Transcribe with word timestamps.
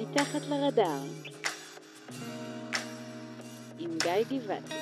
מתחת 0.00 0.46
לרדאר 0.48 1.02
עם 3.78 3.90
גיא 4.02 4.38
גבעתי. 4.38 4.74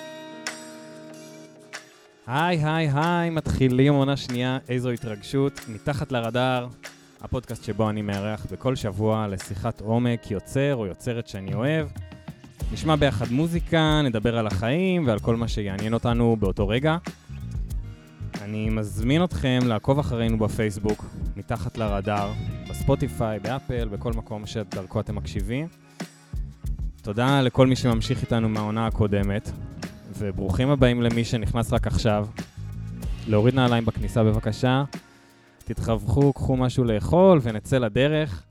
היי, 2.26 2.64
היי, 2.64 2.90
היי, 2.94 3.30
מתחילים 3.30 3.94
עונה 3.94 4.16
שנייה, 4.16 4.58
איזו 4.68 4.90
התרגשות, 4.90 5.60
מתחת 5.68 6.12
לרדאר, 6.12 6.66
הפודקאסט 7.20 7.64
שבו 7.64 7.90
אני 7.90 8.02
מארח 8.02 8.46
בכל 8.50 8.76
שבוע 8.76 9.26
לשיחת 9.28 9.80
עומק 9.80 10.30
יוצר 10.30 10.74
או 10.74 10.86
יוצרת 10.86 11.28
שאני 11.28 11.54
אוהב. 11.54 11.88
נשמע 12.72 12.96
ביחד 12.96 13.26
מוזיקה, 13.30 14.02
נדבר 14.02 14.38
על 14.38 14.46
החיים 14.46 15.06
ועל 15.06 15.18
כל 15.18 15.36
מה 15.36 15.48
שיעניין 15.48 15.94
אותנו 15.94 16.36
באותו 16.40 16.68
רגע. 16.68 16.96
אני 18.42 18.70
מזמין 18.70 19.24
אתכם 19.24 19.58
לעקוב 19.64 19.98
אחרינו 19.98 20.38
בפייסבוק, 20.38 21.04
מתחת 21.36 21.78
לרדאר, 21.78 22.32
בספוטיפיי, 22.78 23.38
באפל, 23.38 23.88
בכל 23.88 24.12
מקום 24.12 24.46
שדרכו 24.46 25.00
אתם 25.00 25.16
מקשיבים. 25.16 25.68
תודה 27.02 27.42
לכל 27.42 27.66
מי 27.66 27.76
שממשיך 27.76 28.22
איתנו 28.22 28.48
מהעונה 28.48 28.86
הקודמת, 28.86 29.50
וברוכים 30.18 30.70
הבאים 30.70 31.02
למי 31.02 31.24
שנכנס 31.24 31.72
רק 31.72 31.86
עכשיו. 31.86 32.26
להוריד 33.28 33.54
נעליים 33.54 33.84
בכניסה 33.84 34.24
בבקשה, 34.24 34.84
תתחווכו, 35.58 36.32
קחו 36.32 36.56
משהו 36.56 36.84
לאכול 36.84 37.38
ונצא 37.42 37.78
לדרך. 37.78 38.46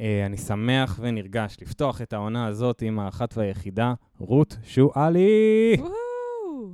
אה, 0.00 0.26
אני 0.26 0.36
שמח 0.36 0.98
ונרגש 1.02 1.56
לפתוח 1.60 2.02
את 2.02 2.12
העונה 2.12 2.46
הזאת 2.46 2.82
עם 2.82 2.98
האחת 2.98 3.36
והיחידה, 3.36 3.94
רות 4.18 4.56
שועלי. 4.64 5.76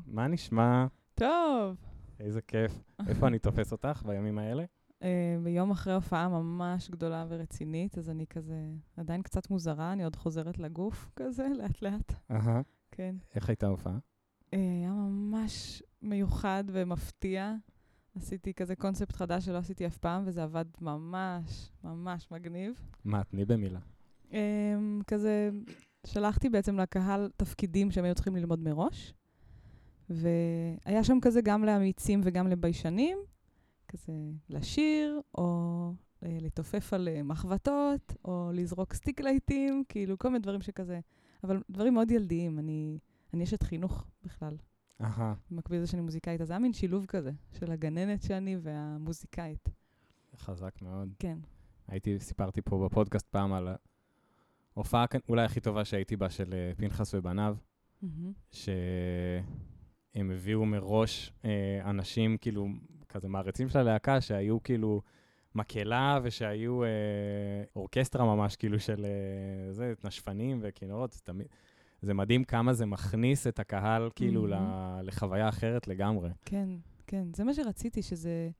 מה 0.06 0.26
נשמע? 0.26 0.86
טוב. 1.14 1.76
איזה 2.20 2.40
כיף. 2.40 2.72
איפה 3.08 3.26
אני 3.26 3.38
תופס 3.38 3.72
אותך 3.72 4.02
בימים 4.06 4.38
האלה? 4.38 4.64
אה, 5.02 5.36
ביום 5.42 5.70
אחרי 5.70 5.94
הופעה 5.94 6.28
ממש 6.28 6.90
גדולה 6.90 7.26
ורצינית, 7.28 7.98
אז 7.98 8.10
אני 8.10 8.26
כזה 8.26 8.56
עדיין 8.96 9.22
קצת 9.22 9.50
מוזרה, 9.50 9.92
אני 9.92 10.04
עוד 10.04 10.16
חוזרת 10.16 10.58
לגוף 10.58 11.10
כזה, 11.16 11.48
לאט-לאט. 11.58 12.12
אהה. 12.30 12.60
כן. 12.90 13.16
איך 13.34 13.48
הייתה 13.48 13.66
ההופעה? 13.66 13.98
אה, 14.54 14.58
היה 14.58 14.92
ממש 14.92 15.82
מיוחד 16.02 16.64
ומפתיע. 16.68 17.54
עשיתי 18.16 18.54
כזה 18.54 18.76
קונספט 18.76 19.12
חדש 19.12 19.44
שלא 19.44 19.56
עשיתי 19.56 19.86
אף 19.86 19.98
פעם, 19.98 20.22
וזה 20.26 20.42
עבד 20.42 20.64
ממש 20.80 21.70
ממש 21.84 22.28
מגניב. 22.30 22.80
מה, 23.04 23.24
תני 23.24 23.44
במילה. 23.44 23.80
אה, 24.32 24.74
כזה, 25.06 25.50
שלחתי 26.06 26.48
בעצם 26.48 26.78
לקהל 26.80 27.30
תפקידים 27.36 27.90
שהם 27.90 28.04
היו 28.04 28.14
צריכים 28.14 28.36
ללמוד 28.36 28.60
מראש, 28.60 29.14
והיה 30.10 31.04
שם 31.04 31.18
כזה 31.22 31.40
גם 31.40 31.64
לאמיצים 31.64 32.20
וגם 32.24 32.48
לביישנים, 32.48 33.18
כזה 33.96 34.12
לשיר, 34.48 35.20
או 35.38 35.92
אה, 36.22 36.38
לתופף 36.40 36.92
על 36.92 37.08
אה, 37.08 37.22
מחבטות, 37.22 38.14
או 38.24 38.50
לזרוק 38.54 38.94
סטיק 38.94 39.20
לעיתים, 39.20 39.84
כאילו 39.88 40.18
כל 40.18 40.28
מיני 40.28 40.38
דברים 40.42 40.62
שכזה, 40.62 41.00
אבל 41.44 41.62
דברים 41.70 41.94
מאוד 41.94 42.10
ילדיים, 42.10 42.58
אני, 42.58 42.98
אני 43.34 43.44
אשת 43.44 43.62
חינוך 43.62 44.06
בכלל. 44.24 44.56
אהה. 45.00 45.34
במקביל 45.50 45.78
לזה 45.78 45.86
שאני 45.86 46.02
מוזיקאית, 46.02 46.40
אז 46.40 46.46
זה 46.46 46.52
היה 46.52 46.60
מין 46.60 46.72
שילוב 46.72 47.06
כזה, 47.06 47.32
של 47.52 47.72
הגננת 47.72 48.22
שאני 48.22 48.56
והמוזיקאית. 48.62 49.68
חזק 50.36 50.82
מאוד. 50.82 51.08
כן. 51.18 51.38
הייתי, 51.88 52.20
סיפרתי 52.20 52.62
פה 52.62 52.84
בפודקאסט 52.84 53.26
פעם 53.28 53.52
על 53.52 53.68
ההופעה 54.76 55.04
אולי 55.28 55.44
הכי 55.44 55.60
טובה 55.60 55.84
שהייתי 55.84 56.16
בה 56.16 56.30
של 56.30 56.54
אה, 56.54 56.72
פנחס 56.76 57.14
ובניו, 57.14 57.56
מהמם. 58.02 58.32
שהם 58.50 60.30
הביאו 60.30 60.66
מראש 60.66 61.32
אה, 61.44 61.80
אנשים, 61.90 62.36
כאילו, 62.36 62.68
כזה 63.16 63.28
מעריצים 63.28 63.68
של 63.68 63.78
הלהקה, 63.78 64.20
שהיו 64.20 64.62
כאילו 64.62 65.02
מקהלה 65.54 66.18
ושהיו 66.22 66.84
אה, 66.84 66.88
אורקסטרה 67.76 68.24
ממש, 68.24 68.56
כאילו, 68.56 68.80
של 68.80 69.04
אה, 69.04 69.72
זה, 69.72 69.94
נשפנים 70.04 70.58
וכינורות, 70.62 71.12
זה 71.12 71.20
תמיד... 71.20 71.46
זה 72.02 72.14
מדהים 72.14 72.44
כמה 72.44 72.72
זה 72.72 72.86
מכניס 72.86 73.46
את 73.46 73.58
הקהל, 73.58 74.10
כאילו. 74.14 74.46
ל- 74.46 75.00
לחוויה 75.02 75.48
אחרת 75.48 75.88
לגמרי. 75.88 76.30
כן, 76.44 76.68
כן. 77.06 77.28
זה 77.36 77.44
מה 77.44 77.54
שרציתי, 77.54 78.02
שזה 78.02 78.50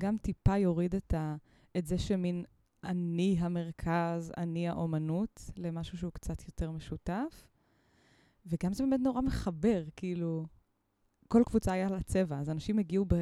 גם 0.00 0.16
טיפה 0.16 0.58
יוריד 0.58 0.94
את, 0.94 1.14
ה, 1.14 1.36
את 1.76 1.86
זה 1.86 1.98
שמין 1.98 2.44
אני 2.84 3.36
המרכז, 3.38 4.32
אני 4.36 4.68
האומנות, 4.68 5.50
למשהו 5.56 5.98
שהוא 5.98 6.12
קצת 6.12 6.46
יותר 6.46 6.70
משותף. 6.70 7.46
וגם 8.46 8.72
זה 8.72 8.84
באמת 8.84 9.00
נורא 9.00 9.20
מחבר, 9.20 9.84
כאילו, 9.96 10.46
כל 11.28 11.42
קבוצה 11.46 11.72
היה 11.72 11.88
לה 11.88 12.02
צבע, 12.02 12.38
אז 12.38 12.50
אנשים 12.50 12.78
הגיעו 12.78 13.04
ב, 13.08 13.14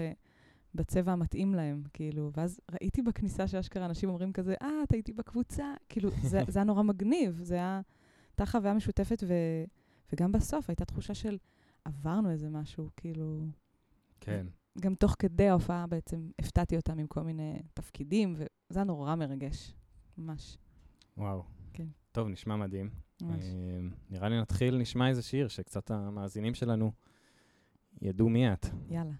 בצבע 0.74 1.12
המתאים 1.12 1.54
להם, 1.54 1.82
כאילו, 1.92 2.30
ואז 2.36 2.60
ראיתי 2.72 3.02
בכניסה 3.02 3.48
שאשכרה 3.48 3.86
אנשים 3.86 4.08
אומרים 4.08 4.32
כזה, 4.32 4.54
אה, 4.62 4.82
את 4.82 4.92
הייתי 4.92 5.12
בקבוצה, 5.12 5.74
כאילו, 5.88 6.10
זה, 6.22 6.40
זה 6.48 6.58
היה 6.58 6.64
נורא 6.64 6.82
מגניב, 6.82 7.40
זה 7.42 7.54
היה, 7.54 7.80
הייתה 8.30 8.46
חוויה 8.46 8.74
משותפת, 8.74 9.22
ו, 9.26 9.34
וגם 10.12 10.32
בסוף 10.32 10.70
הייתה 10.70 10.84
תחושה 10.84 11.14
של 11.14 11.38
עברנו 11.84 12.30
איזה 12.30 12.48
משהו, 12.48 12.90
כאילו, 12.96 13.44
כן. 14.20 14.46
גם 14.80 14.94
תוך 14.94 15.16
כדי 15.18 15.48
ההופעה 15.48 15.86
בעצם 15.86 16.30
הפתעתי 16.38 16.76
אותם 16.76 16.98
עם 16.98 17.06
כל 17.06 17.22
מיני 17.22 17.58
תפקידים, 17.74 18.34
וזה 18.36 18.78
היה 18.78 18.84
נורא 18.84 19.14
מרגש, 19.14 19.74
ממש, 20.18 20.58
וואו. 21.16 21.42
כן. 21.72 21.86
טוב, 22.12 22.28
נשמע 22.28 22.56
מדהים. 22.56 22.90
ממש. 23.22 23.44
אה, 23.44 23.80
נראה 24.10 24.28
לי 24.28 24.40
נתחיל, 24.40 24.78
נשמע 24.78 25.08
איזה 25.08 25.22
שיר 25.22 25.48
שקצת 25.48 25.90
המאזינים 25.90 26.54
שלנו 26.54 26.92
ידעו 28.02 28.28
מי 28.28 28.52
את. 28.52 28.66
יאללה. 28.88 29.14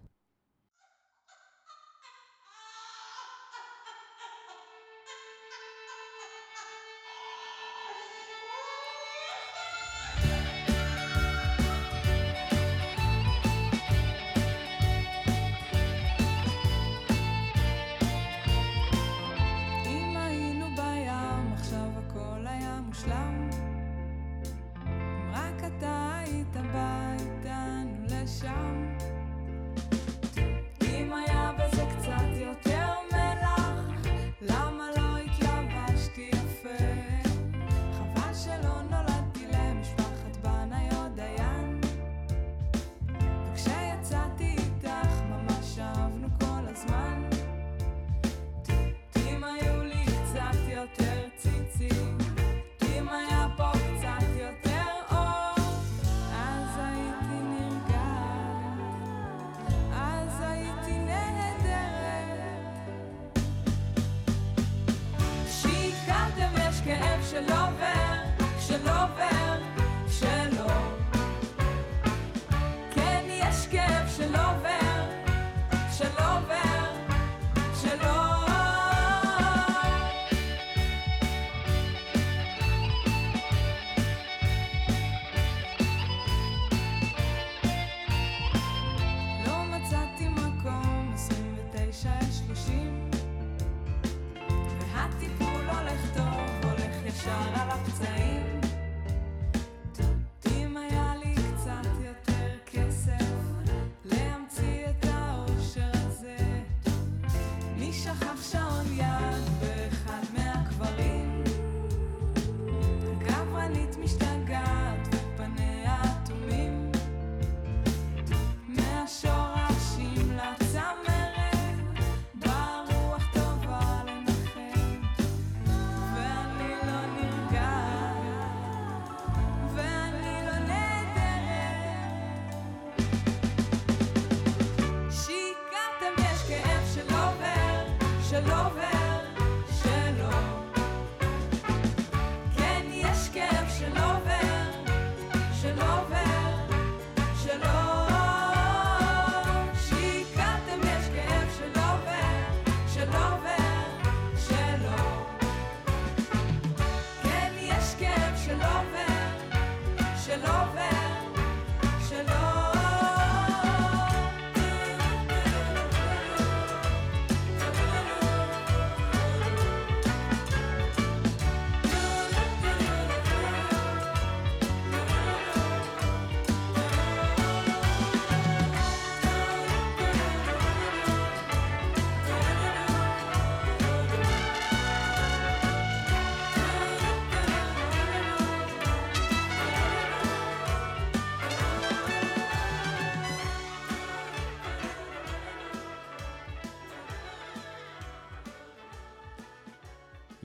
כאב 67.39 67.47
שלא 67.47 67.67
עובר, 67.69 68.45
שלא 68.61 69.03
עובר, 69.03 69.68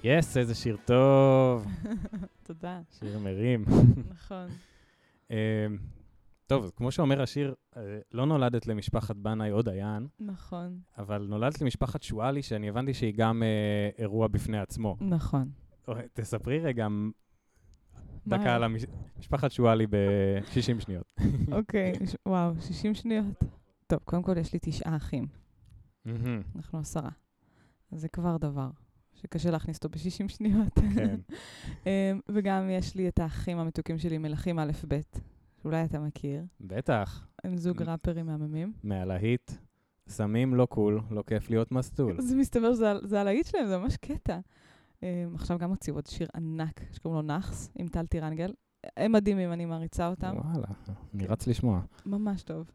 יס, 0.03 0.37
איזה 0.37 0.55
שיר 0.55 0.77
טוב. 0.85 1.67
תודה. 2.47 2.81
שיר 2.99 3.19
מרים. 3.19 3.65
נכון. 4.09 4.47
אמ, 5.31 5.35
טוב, 6.47 6.71
כמו 6.75 6.91
שאומר 6.91 7.21
השיר, 7.21 7.53
אה, 7.77 7.99
לא 8.11 8.25
נולדת 8.25 8.67
למשפחת 8.67 9.15
בנאי 9.15 9.51
או 9.51 9.61
דיין, 9.61 10.07
נכון. 10.19 10.79
אבל 10.97 11.25
נולדת 11.29 11.61
למשפחת 11.61 12.03
שואלי, 12.03 12.41
שאני 12.41 12.69
הבנתי 12.69 12.93
שהיא 12.93 13.13
גם 13.17 13.43
אה, 13.43 13.89
אירוע 13.97 14.27
בפני 14.27 14.59
עצמו. 14.59 14.97
נכון. 15.01 15.49
תספרי 16.13 16.59
רגע? 16.59 16.87
דקה 18.27 18.55
על 18.55 18.63
המש- 18.63 18.85
משפחת 19.19 19.51
שואלי 19.51 19.87
ב-60 19.87 20.81
שניות. 20.81 21.13
אוקיי, 21.57 21.93
ש- 22.05 22.15
וואו, 22.27 22.53
60 22.61 22.93
שניות. 22.93 23.43
טוב, 23.87 23.99
קודם 24.05 24.23
כל 24.23 24.37
יש 24.37 24.53
לי 24.53 24.59
תשעה 24.61 24.95
אחים. 24.95 25.27
אנחנו 26.55 26.79
עשרה. 26.79 27.09
זה 27.91 28.07
כבר 28.09 28.37
דבר 28.37 28.69
שקשה 29.23 29.51
להכניס 29.51 29.77
אותו 29.77 29.89
ב-60 29.89 30.27
שניות. 30.27 30.79
כן. 30.95 31.15
אמ, 31.85 32.19
וגם 32.29 32.69
יש 32.69 32.95
לי 32.95 33.07
את 33.07 33.19
האחים 33.19 33.57
המתוקים 33.57 33.97
שלי, 33.97 34.17
מלכים 34.17 34.59
א' 34.59 34.71
ב', 34.87 34.99
שאולי 35.61 35.83
אתה 35.83 35.99
מכיר. 35.99 36.43
בטח, 36.61 37.27
הם 37.43 37.57
זוג 37.57 37.81
ראפרים 37.81 38.25
מהממים. 38.25 38.73
מהלהיט, 38.83 39.51
סמים 40.07 40.55
לא 40.55 40.65
קול, 40.65 41.01
לא 41.11 41.23
כיף 41.27 41.49
להיות 41.49 41.71
מסטול. 41.71 42.21
זה 42.21 42.35
מסתבר 42.35 42.73
שזה 42.73 43.21
הלהיט 43.21 43.45
שלהם, 43.45 43.67
זה 43.67 43.77
ממש 43.77 43.97
קטע. 43.97 44.39
אמ, 45.03 45.07
עכשיו 45.35 45.57
גם 45.57 45.69
הוציאו 45.69 45.95
עוד 45.95 46.05
שיר 46.05 46.27
ענק 46.35 46.81
שקוראים 46.91 47.21
לו 47.21 47.27
נאחס, 47.27 47.69
עם 47.75 47.87
טל 47.87 48.05
טירנגל. 48.05 48.53
הם 48.97 49.11
מדהימים, 49.11 49.53
אני 49.53 49.65
מעריצה 49.65 50.07
אותם. 50.07 50.35
וואלה, 50.37 50.67
אני 51.13 51.27
רץ 51.27 51.47
לשמוע. 51.47 51.81
ממש 52.05 52.43
טוב. 52.43 52.71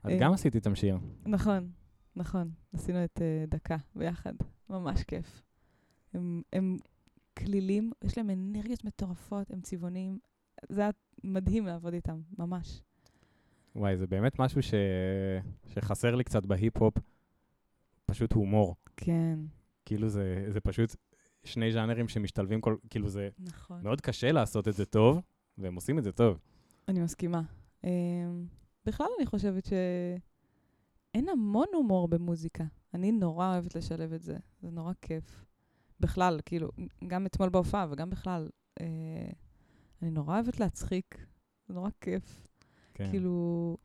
את 0.00 0.06
אה, 0.06 0.18
גם 0.18 0.32
עשית 0.32 0.54
איתם 0.54 0.74
שיר. 0.74 0.98
נכון, 1.26 1.70
נכון. 2.16 2.50
עשינו 2.74 3.04
את 3.04 3.18
uh, 3.18 3.50
דקה 3.50 3.76
ביחד. 3.96 4.32
ממש 4.70 5.02
כיף. 5.02 5.42
הם, 6.14 6.42
הם 6.52 6.76
כלילים, 7.38 7.92
יש 8.04 8.18
להם 8.18 8.30
אנרגיות 8.30 8.84
מטורפות, 8.84 9.50
הם 9.50 9.60
צבעוניים. 9.60 10.18
זה 10.68 10.80
היה 10.80 10.90
מדהים 11.24 11.66
לעבוד 11.66 11.94
איתם, 11.94 12.20
ממש. 12.38 12.82
וואי, 13.76 13.96
זה 13.96 14.06
באמת 14.06 14.38
משהו 14.38 14.62
ש... 14.62 14.74
שחסר 15.66 16.14
לי 16.14 16.24
קצת 16.24 16.46
בהיפ-הופ, 16.46 16.94
פשוט 18.06 18.32
הומור. 18.32 18.76
כן, 18.96 19.38
כאילו 19.84 20.08
זה, 20.08 20.46
זה 20.48 20.60
פשוט 20.60 20.96
שני 21.44 21.72
ז'אנרים 21.72 22.08
שמשתלבים 22.08 22.60
כל... 22.60 22.76
כאילו 22.90 23.08
זה 23.08 23.28
נכון. 23.38 23.82
מאוד 23.82 24.00
קשה 24.00 24.32
לעשות 24.32 24.68
את 24.68 24.74
זה 24.74 24.84
טוב, 24.84 25.20
והם 25.58 25.74
עושים 25.74 25.98
את 25.98 26.04
זה 26.04 26.12
טוב. 26.12 26.38
אני 26.88 27.00
מסכימה. 27.00 27.42
Um, 27.82 27.86
בכלל 28.86 29.06
אני 29.18 29.26
חושבת 29.26 29.64
שאין 29.64 31.28
המון 31.28 31.66
הומור 31.72 32.08
במוזיקה. 32.08 32.64
אני 32.94 33.12
נורא 33.12 33.52
אוהבת 33.52 33.74
לשלב 33.74 34.12
את 34.12 34.22
זה, 34.22 34.36
זה 34.62 34.70
נורא 34.70 34.92
כיף. 35.02 35.44
בכלל, 36.02 36.40
כאילו, 36.44 36.68
גם 37.06 37.26
אתמול 37.26 37.48
בהופעה 37.48 37.86
וגם 37.90 38.10
בכלל, 38.10 38.48
uh, 38.80 38.82
אני 40.02 40.10
נורא 40.10 40.34
אוהבת 40.34 40.60
להצחיק, 40.60 41.26
זה 41.68 41.74
נורא 41.74 41.90
כיף. 42.00 42.46
כן. 42.94 43.10
כאילו, 43.10 43.76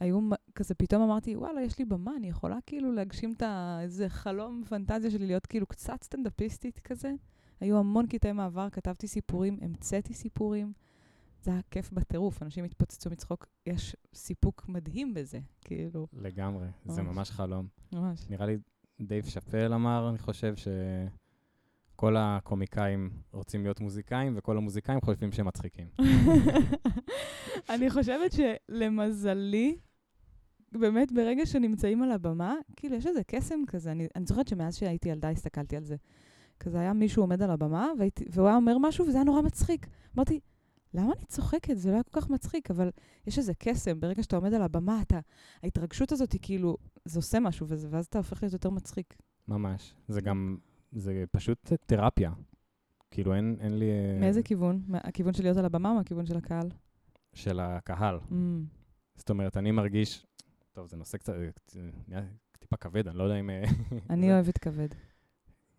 היו 0.00 0.20
כזה, 0.54 0.74
פתאום 0.74 1.02
אמרתי, 1.02 1.36
וואלה, 1.36 1.62
יש 1.62 1.78
לי 1.78 1.84
במה, 1.84 2.16
אני 2.16 2.28
יכולה 2.28 2.58
כאילו 2.66 2.92
להגשים 2.92 3.34
את 3.36 3.42
איזה 3.82 4.08
חלום, 4.08 4.62
פנטזיה 4.68 5.10
שלי 5.10 5.26
להיות 5.26 5.46
כאילו 5.46 5.66
קצת 5.66 6.02
סטנדאפיסטית 6.02 6.78
כזה. 6.78 7.12
היו 7.60 7.78
המון 7.78 8.06
קטעי 8.06 8.32
מעבר, 8.32 8.70
כתבתי 8.70 9.08
סיפורים, 9.08 9.58
המצאתי 9.62 10.14
סיפורים. 10.14 10.72
זה 11.42 11.50
היה 11.50 11.60
כיף 11.70 11.92
בטירוף, 11.92 12.42
אנשים 12.42 12.64
התפוצצו 12.64 13.10
מצחוק. 13.10 13.46
יש 13.66 13.96
סיפוק 14.14 14.68
מדהים 14.68 15.14
בזה, 15.14 15.38
כאילו, 15.60 16.06
לגמרי, 16.12 16.66
זה 16.84 17.02
ממש. 17.02 17.16
ממש 17.16 17.30
חלום. 17.30 17.66
ממש. 17.92 18.26
נראה 18.30 18.46
לי 18.46 18.56
דייב 19.00 19.24
שאפל 19.24 19.72
אמר, 19.72 20.08
אני 20.08 20.18
חושב, 20.18 20.54
שכל 21.96 22.16
הקומיקאים 22.18 23.10
רוצים 23.32 23.62
להיות 23.62 23.80
מוזיקאים, 23.80 24.34
וכל 24.36 24.56
המוזיקאים 24.56 25.00
חושבים 25.00 25.32
שהם 25.32 25.46
מצחיקים. 25.46 25.86
אני 27.74 27.90
חושבת 27.90 28.32
שלמזלי, 28.32 29.76
באמת 30.72 31.12
ברגע 31.12 31.46
שנמצאים 31.46 32.02
על 32.02 32.12
הבמה, 32.12 32.54
כאילו 32.76 32.96
יש 32.96 33.06
איזה 33.06 33.24
קסם 33.26 33.60
כזה. 33.66 33.92
אני, 33.92 34.08
אני 34.16 34.26
זוכרת 34.26 34.48
שמאז 34.48 34.76
שהייתי 34.76 35.08
ילדה 35.08 35.30
הסתכלתי 35.30 35.76
על 35.76 35.84
זה. 35.84 35.96
כזה 36.60 36.80
היה 36.80 36.92
מישהו 36.92 37.22
עומד 37.22 37.42
על 37.42 37.50
הבמה, 37.50 37.88
והייתי, 37.98 38.24
והוא 38.30 38.46
היה 38.46 38.56
אומר 38.56 38.78
משהו 38.78 39.06
וזה 39.06 39.16
היה 39.18 39.24
נורא 39.24 39.42
מצחיק. 39.42 39.86
אמרתי, 40.16 40.40
למה 40.94 41.12
אני 41.12 41.24
צוחקת? 41.26 41.76
זה 41.76 41.88
לא 41.88 41.94
היה 41.94 42.02
כל 42.02 42.20
כך 42.20 42.30
מצחיק, 42.30 42.70
אבל 42.70 42.90
יש 43.26 43.38
איזה 43.38 43.54
קסם, 43.54 44.00
ברגע 44.00 44.22
שאתה 44.22 44.36
עומד 44.36 44.54
על 44.54 44.62
הבמה, 44.62 45.02
אתה, 45.02 45.20
ההתרגשות 45.62 46.12
הזאת 46.12 46.32
היא 46.32 46.40
כאילו, 46.42 46.76
זה 47.04 47.18
עושה 47.18 47.40
משהו, 47.40 47.66
וזה, 47.68 47.88
ואז 47.90 48.06
אתה 48.06 48.18
הופך 48.18 48.42
להיות 48.42 48.52
יותר 48.52 48.70
מצחיק. 48.70 49.14
ממש. 49.48 49.94
זה 50.08 50.20
גם, 50.20 50.56
זה 50.92 51.24
פשוט 51.30 51.72
תרפיה. 51.86 52.32
כאילו, 53.10 53.34
אין, 53.34 53.56
אין 53.60 53.78
לי... 53.78 53.90
אה, 53.90 54.18
מאיזה 54.20 54.42
כיוון? 54.42 54.82
מה- 54.88 54.98
הכיוון 55.04 55.32
של 55.34 55.42
להיות 55.42 55.56
על 55.56 55.64
הבמה 55.64 55.90
או 55.90 55.94
מהכיוון 55.94 56.26
של 56.26 56.36
הקהל? 56.36 56.68
של 57.32 57.60
הקהל. 57.60 58.18
Mm, 58.30 58.34
זאת 59.16 59.30
אומרת, 59.30 59.56
אני 59.56 59.70
מרגיש... 59.70 60.26
טוב, 60.72 60.86
זה 60.86 60.96
נושא 60.96 61.18
קצת... 61.18 61.32
קצת- 61.54 61.76
נהיה 62.08 62.22
טיפה 62.58 62.76
כבד, 62.76 63.08
אני 63.08 63.18
לא 63.18 63.24
יודע 63.24 63.40
אם... 63.40 63.50
אה, 63.50 63.62
אני 64.10 64.30
אוהבת 64.32 64.58
כבד, 64.58 64.88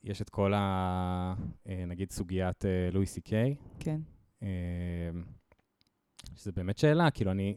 יש 0.03 0.21
את 0.21 0.29
כל 0.29 0.53
ה... 0.53 1.33
אה, 1.67 1.83
נגיד 1.87 2.11
סוגיית 2.11 2.65
אה, 2.65 2.89
לואי 2.91 3.05
סי 3.05 3.21
קיי, 3.21 3.55
כן. 3.79 4.01
אה, 4.43 4.47
שזה 6.35 6.51
באמת 6.51 6.77
שאלה, 6.77 7.11
כאילו 7.11 7.31
אני... 7.31 7.55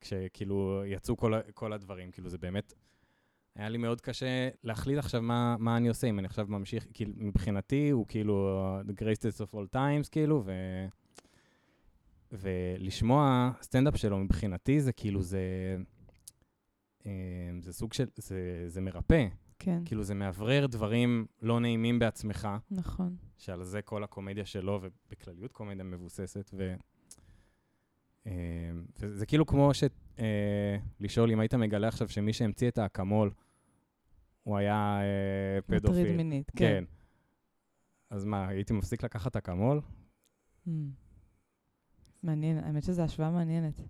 כשכאילו 0.00 0.82
יצאו 0.86 1.16
כל, 1.16 1.32
כל 1.54 1.72
הדברים, 1.72 2.10
כאילו 2.10 2.28
זה 2.28 2.38
באמת... 2.38 2.72
היה 3.56 3.68
לי 3.68 3.78
מאוד 3.78 4.00
קשה 4.00 4.48
להחליט 4.64 4.98
עכשיו 4.98 5.22
מה, 5.22 5.56
מה 5.58 5.76
אני 5.76 5.88
עושה, 5.88 6.06
אם 6.06 6.18
אני 6.18 6.26
עכשיו 6.26 6.46
ממשיך, 6.48 6.86
כאילו 6.94 7.12
מבחינתי 7.16 7.90
הוא 7.90 8.06
כאילו 8.08 8.60
the 8.88 8.92
greatest 8.92 9.38
of 9.40 9.54
all 9.54 9.74
times, 9.74 10.08
כאילו, 10.10 10.42
ו... 10.46 10.52
ולשמוע 12.32 13.50
סטנדאפ 13.62 13.96
שלו 13.96 14.18
מבחינתי 14.18 14.80
זה 14.80 14.92
כאילו 14.92 15.22
זה... 15.22 15.76
אה, 17.06 17.10
זה 17.62 17.72
סוג 17.72 17.92
של... 17.92 18.06
זה, 18.16 18.64
זה 18.66 18.80
מרפא. 18.80 19.26
כן, 19.58 19.82
כאילו 19.84 20.02
זה 20.02 20.14
מאוורר 20.14 20.66
דברים 20.66 21.26
לא 21.42 21.60
נעימים 21.60 21.98
בעצמך, 21.98 22.48
נכון. 22.70 23.16
שעל 23.36 23.64
זה 23.64 23.82
כל 23.82 24.04
הקומדיה 24.04 24.46
שלו, 24.46 24.80
ובכלליות 24.82 25.52
קומדיה 25.52 25.84
מבוססת, 25.84 26.50
ו... 26.54 26.74
אה, 28.26 28.32
וזה 29.00 29.26
כאילו 29.26 29.46
כמו 29.46 29.74
ש... 29.74 29.84
אה, 30.18 30.76
לשאול 31.00 31.30
אם 31.30 31.40
היית 31.40 31.54
מגלה 31.54 31.88
עכשיו 31.88 32.08
שמי 32.08 32.32
שהמציא 32.32 32.68
את 32.68 32.78
האקמול, 32.78 33.30
הוא 34.42 34.56
היה 34.56 35.00
אה, 35.00 35.62
פדופיל. 35.62 36.00
מטריד 36.00 36.16
מינית, 36.16 36.50
כן. 36.50 36.56
כן. 36.56 36.84
אז 38.10 38.24
מה, 38.24 38.48
הייתי 38.48 38.72
מפסיק 38.72 39.04
לקחת 39.04 39.36
אקמול? 39.36 39.80
Mm. 40.66 40.70
מעניין, 42.22 42.58
האמת 42.58 42.82
שזו 42.82 43.02
השוואה 43.02 43.30
מעניינת, 43.30 43.80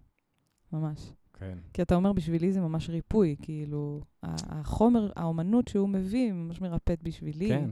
ממש. 0.73 1.13
כן. 1.33 1.59
כי 1.73 1.83
אתה 1.83 1.95
אומר, 1.95 2.13
בשבילי 2.13 2.53
זה 2.53 2.61
ממש 2.61 2.91
ריפוי, 2.91 3.37
כאילו, 3.43 4.01
החומר, 4.23 5.13
האומנות 5.17 5.69
שהוא 5.69 5.89
מביא, 5.89 6.33
ממש 6.33 6.61
מרפאת 6.61 7.03
בשבילי. 7.03 7.49
כן. 7.49 7.71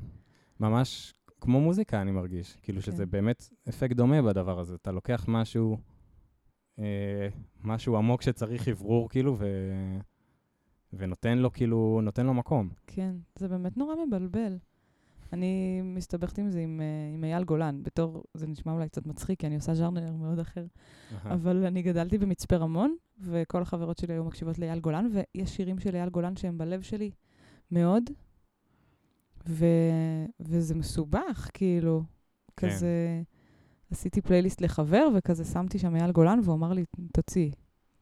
ממש 0.61 1.15
כמו 1.41 1.61
מוזיקה, 1.61 2.03
אני 2.03 2.11
מרגיש. 2.11 2.57
כאילו 2.63 2.83
שזה 2.83 3.05
כן. 3.05 3.11
באמת 3.11 3.49
אפקט 3.69 3.97
דומה 3.97 4.23
בדבר 4.23 4.59
הזה. 4.59 4.75
אתה 4.75 4.93
לוקח 4.93 5.25
משהו, 5.29 5.77
משהו 7.65 7.97
עמוק 7.97 8.23
שצריך 8.23 8.69
אוורור, 8.69 9.09
כאילו, 9.09 9.37
ו... 9.39 9.47
ונותן 10.93 11.39
לו, 11.39 11.53
כאילו, 11.53 12.01
נותן 12.03 12.27
לו 12.27 12.35
מקום. 12.35 12.69
כן, 12.87 13.15
זה 13.37 13.49
באמת 13.49 13.77
נורא 13.77 13.95
מבלבל. 14.07 14.59
אני 15.33 15.83
מסתבכת 15.85 16.39
עם 16.39 16.51
זה 16.51 16.61
עם, 16.61 16.81
אה, 16.81 17.15
עם 17.15 17.25
אייל 17.25 17.45
גולן, 17.45 17.83
בתור, 17.83 18.25
זה 18.35 18.47
נשמע 18.47 18.73
אולי 18.73 18.89
קצת 18.89 19.07
מצחיק, 19.07 19.41
כי 19.41 19.47
אני 19.47 19.55
עושה 19.55 19.75
ז'אנר 19.75 20.13
מאוד 20.13 20.39
אחר. 20.39 20.67
אבל 21.25 21.65
אני 21.65 21.83
גדלתי 21.83 22.19
במצפה 22.19 22.57
רמון, 22.57 22.97
וכל 23.21 23.63
החברות 23.63 23.99
שלי 23.99 24.15
היו 24.15 24.25
מקשיבות 24.25 24.59
לאייל 24.59 24.81
גולן, 24.81 25.11
ויש 25.13 25.57
שירים 25.57 25.79
של 25.79 25.95
אייל 25.97 26.09
גולן 26.09 26.37
שהם 26.37 26.59
בלב 26.59 26.83
שלי 26.83 27.11
מאוד, 27.71 28.03
ו... 29.49 29.67
וזה 30.41 30.75
מסובך, 30.75 31.51
כאילו, 31.55 32.03
כן. 32.57 32.69
כזה, 32.69 33.23
עשיתי 33.91 34.21
פלייליסט 34.21 34.61
לחבר, 34.61 35.09
וכזה 35.17 35.45
שמתי 35.45 35.79
שם 35.79 35.97
אייל 35.97 36.13
גולן, 36.13 36.41
והוא 36.45 36.55
אמר 36.55 36.73
לי, 36.73 36.85
תוציאי, 37.13 37.51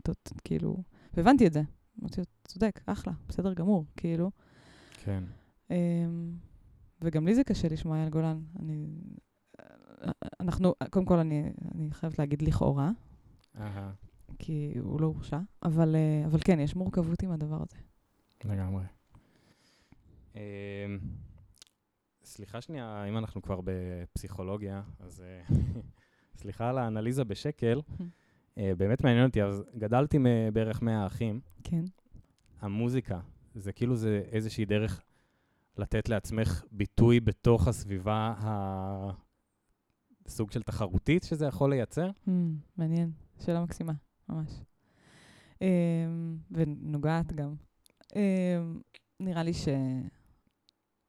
ת- 0.03 0.33
כאילו, 0.45 0.77
והבנתי 1.15 1.47
את 1.47 1.53
זה. 1.53 1.63
אמרתי 2.01 2.21
לו, 2.21 2.25
צודק, 2.45 2.81
אחלה, 2.87 3.13
בסדר 3.29 3.53
גמור, 3.55 3.85
כאילו. 3.97 4.31
כן. 5.05 5.25
אמ, 5.71 6.33
וגם 7.03 7.27
לי 7.27 7.35
זה 7.35 7.45
קשה 7.45 7.69
לשמוע 7.69 7.97
אייל 7.97 8.09
גולן. 8.09 8.41
אני... 8.61 8.87
אנחנו, 10.41 10.75
קודם 10.91 11.05
כל, 11.07 11.19
אני, 11.19 11.53
אני 11.75 11.89
חייבת 11.91 12.19
להגיד 12.19 12.43
לכאורה, 12.43 12.91
אהה, 13.61 13.93
כי 14.39 14.73
הוא 14.81 15.01
לא 15.01 15.07
הורשע, 15.07 15.39
אבל, 15.63 15.97
אה, 15.97 16.27
אבל 16.27 16.39
כן, 16.45 16.61
יש 16.61 16.77
מורכבות 16.77 17.23
עם 17.23 17.31
הדבר 17.31 17.57
הזה. 17.63 17.77
לגמרי. 18.45 18.85
אמ, 20.35 20.41
סליחה 22.29 22.61
שנייה, 22.61 23.05
אם 23.09 23.19
אנחנו 23.19 23.43
כבר 23.43 23.61
בפסיכולוגיה, 23.65 24.83
אז 25.01 25.21
אה, 25.21 25.57
סליחה 26.41 26.69
על 26.69 26.79
האנליזה 26.79 27.25
בשקל. 27.25 27.81
אה, 28.59 28.73
באמת 28.79 29.05
מעניין 29.05 29.27
אותי, 29.27 29.43
אז 29.43 29.65
גדלתי 29.77 30.19
בערך 30.53 30.83
100 30.83 31.07
אחים. 31.07 31.41
כן. 31.65 31.85
המוזיקה, 32.61 33.21
זה 33.55 33.73
כאילו 33.73 33.97
זה 33.97 34.23
איזושהי 34.33 34.65
דרך 34.65 35.03
לתת 35.77 36.09
לעצמך 36.09 36.65
ביטוי 36.73 37.21
בתוך 37.21 37.69
הסביבה 37.69 38.35
הסוג 40.27 40.51
של 40.51 40.63
תחרותית 40.63 41.23
שזה 41.23 41.47
יכול 41.47 41.71
לייצר? 41.71 42.11
Hmm, 42.27 42.31
מעניין, 42.77 43.11
שאלה 43.41 43.61
מקסימה, 43.61 43.93
ממש. 44.29 44.51
Um, 45.55 45.61
ונוגעת 46.51 47.33
גם. 47.33 47.55
Um, 48.03 48.15
נראה 49.21 49.43
לי 49.43 49.53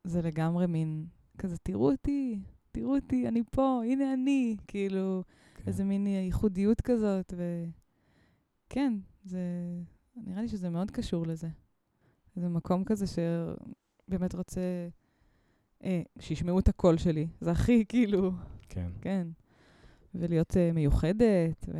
שזה 0.07 0.21
לגמרי 0.21 0.67
מין 0.67 1.07
כזה, 1.37 1.57
תראו 1.57 1.91
אותי, 1.91 2.39
תראו 2.71 2.95
אותי, 2.95 3.27
אני 3.27 3.43
פה, 3.51 3.81
הנה 3.85 4.13
אני, 4.13 4.57
כאילו, 4.67 5.23
כן. 5.55 5.63
איזה 5.67 5.83
מין 5.83 6.07
ייחודיות 6.07 6.81
כזאת, 6.81 7.33
וכן, 8.67 8.93
זה, 9.23 9.41
נראה 10.15 10.41
לי 10.41 10.47
שזה 10.47 10.69
מאוד 10.69 10.91
קשור 10.91 11.27
לזה. 11.27 11.49
זה 12.35 12.49
מקום 12.49 12.83
כזה 12.83 13.05
שבאמת 13.07 14.35
רוצה 14.35 14.61
אה, 15.83 16.01
שישמעו 16.19 16.59
את 16.59 16.67
הקול 16.67 16.97
שלי. 16.97 17.27
זה 17.41 17.51
הכי, 17.51 17.85
כאילו, 17.85 18.31
כן. 18.69 18.91
כן. 19.01 19.27
ולהיות 20.15 20.57
אה, 20.57 20.71
מיוחדת, 20.73 21.65
ו... 21.73 21.77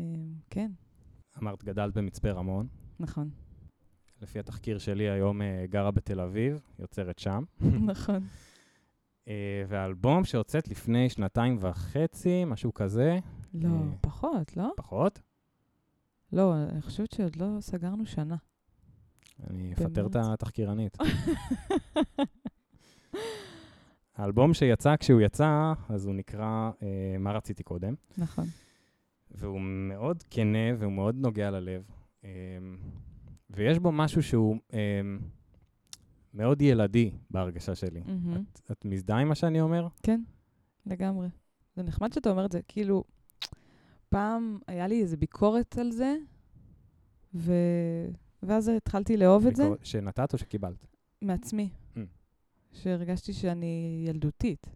אה, 0.00 0.04
כן, 0.50 0.70
אמרת, 1.38 1.64
גדלת 1.64 1.94
במצפה 1.94 2.30
רמון. 2.30 2.66
נכון, 3.00 3.30
לפי 4.20 4.38
התחקיר 4.38 4.78
שלי, 4.78 5.10
היום 5.10 5.42
אה, 5.42 5.64
גרה 5.70 5.90
בתל 5.90 6.20
אביב, 6.20 6.60
יוצרת 6.78 7.18
שם. 7.18 7.44
נכון. 7.60 8.22
אה, 9.28 9.64
והאלבום 9.68 10.24
שהוצאת 10.24 10.68
לפני 10.68 11.08
שנתיים 11.10 11.56
וחצי, 11.60 12.44
משהו 12.44 12.74
כזה, 12.74 13.18
לא, 13.54 13.68
אה. 13.68 13.96
פחות, 14.00 14.56
לא? 14.56 14.72
פחות. 14.76 15.20
לא, 16.32 16.54
אני 16.70 16.82
חושבת 16.82 17.12
שעוד 17.12 17.36
לא 17.36 17.46
סגרנו 17.60 18.06
שנה. 18.06 18.36
אני 19.50 19.72
אפטר 19.72 20.06
את. 20.06 20.16
התחקירנית. 20.16 20.98
האלבום 24.16 24.54
שיצא, 24.54 24.96
כשהוא 24.96 25.20
יצא, 25.20 25.72
אז 25.88 26.06
הוא 26.06 26.14
נקרא 26.14 26.70
אה, 26.82 27.16
מה 27.18 27.32
רציתי 27.32 27.62
קודם, 27.62 27.94
נכון. 28.18 28.44
והוא 29.30 29.60
מאוד 29.60 30.22
כנה 30.30 30.74
והוא 30.78 30.92
מאוד 30.92 31.14
נוגע 31.14 31.50
ללב. 31.50 31.82
אה, 32.24 32.30
ויש 33.50 33.78
בו 33.78 33.92
משהו 33.92 34.22
שהוא 34.22 34.56
אה, 34.74 35.00
מאוד 36.34 36.62
ילדי 36.62 37.10
בהרגשה 37.30 37.74
שלי. 37.74 38.00
מהמם. 38.06 38.44
את, 38.52 38.60
את 38.72 38.84
מזדהה 38.84 39.18
עם 39.20 39.28
מה 39.28 39.34
שאני 39.34 39.60
אומר? 39.60 39.88
כן, 40.02 40.20
לגמרי. 40.86 41.28
זה 41.76 41.82
נחמד 41.82 42.12
שאתה 42.12 42.30
אומר 42.30 42.46
את 42.46 42.52
זה, 42.52 42.60
כאילו, 42.68 43.04
פעם 44.08 44.58
היה 44.66 44.86
לי 44.86 45.02
איזו 45.02 45.16
ביקורת 45.16 45.78
על 45.78 45.90
זה, 45.90 46.16
ו... 47.34 47.52
ואז 48.42 48.68
התחלתי 48.68 49.16
לאהוב 49.16 49.46
את 49.46 49.56
זה 49.56 49.68
שנתת 49.82 50.32
או 50.32 50.38
שקיבלת? 50.38 50.86
מעצמי, 51.22 51.70
Mm. 51.96 51.98
שהרגשתי 52.72 53.32
שאני 53.32 54.04
ילדותית. 54.08 54.66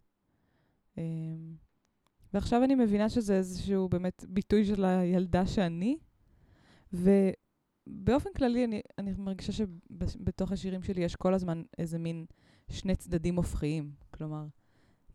אמ, 0.99 1.03
ועכשיו 2.35 2.65
אני 2.65 2.75
מבינה 2.75 3.09
שזה 3.09 3.37
איזשהו 3.37 3.89
באמת 3.89 4.25
ביטוי 4.29 4.65
של 4.65 4.85
הילדה 4.85 5.47
שאני, 5.47 5.99
ובאופן 7.87 8.31
כללי 8.37 8.65
אני, 8.65 8.81
אני 8.99 9.13
מרגישה 9.19 9.53
שבתוך 9.53 10.53
השירים 10.53 10.83
שלי 10.83 11.05
יש 11.05 11.17
כל 11.17 11.35
הזמן 11.35 11.63
איזה 11.79 11.99
מין 11.99 12.25
שני 12.71 12.97
צדדים 12.97 13.37
הופכיים. 13.37 13.91
כלומר, 14.11 14.47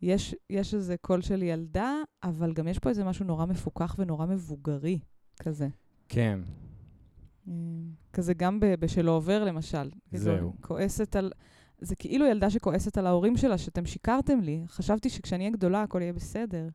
יש, 0.02 0.34
יש 0.50 0.74
איזה 0.74 0.96
קול 0.96 1.22
של 1.22 1.42
ילדה, 1.42 1.94
אבל 2.22 2.52
גם 2.52 2.68
יש 2.68 2.78
פה 2.78 2.88
איזה 2.88 3.04
משהו 3.04 3.24
נורא 3.24 3.46
מפוקח 3.46 3.96
ונורא 3.98 4.26
מבוגרי 4.26 4.98
כזה. 5.40 5.68
כן, 6.08 6.40
אמ, 7.48 7.90
כזה 8.12 8.34
גם 8.34 8.60
ב- 8.60 8.74
בשלא 8.74 9.10
עובר, 9.10 9.44
למשל. 9.44 9.90
כזה 10.12 10.24
זהו. 10.24 10.54
כועסת 10.60 11.16
על... 11.16 11.32
זה 11.78 11.96
כאילו 11.96 12.26
ילדה 12.26 12.50
שכועסת 12.50 12.98
על 12.98 13.06
ההורים 13.06 13.36
שלה, 13.36 13.58
שאתם 13.58 13.86
שיקרתם 13.86 14.40
לי. 14.40 14.64
חשבתי 14.66 15.10
שכשאני 15.10 15.44
אהיה 15.44 15.56
גדולה 15.56 15.82
הכל 15.82 16.02
יהיה 16.02 16.12
בסדר. 16.12 16.68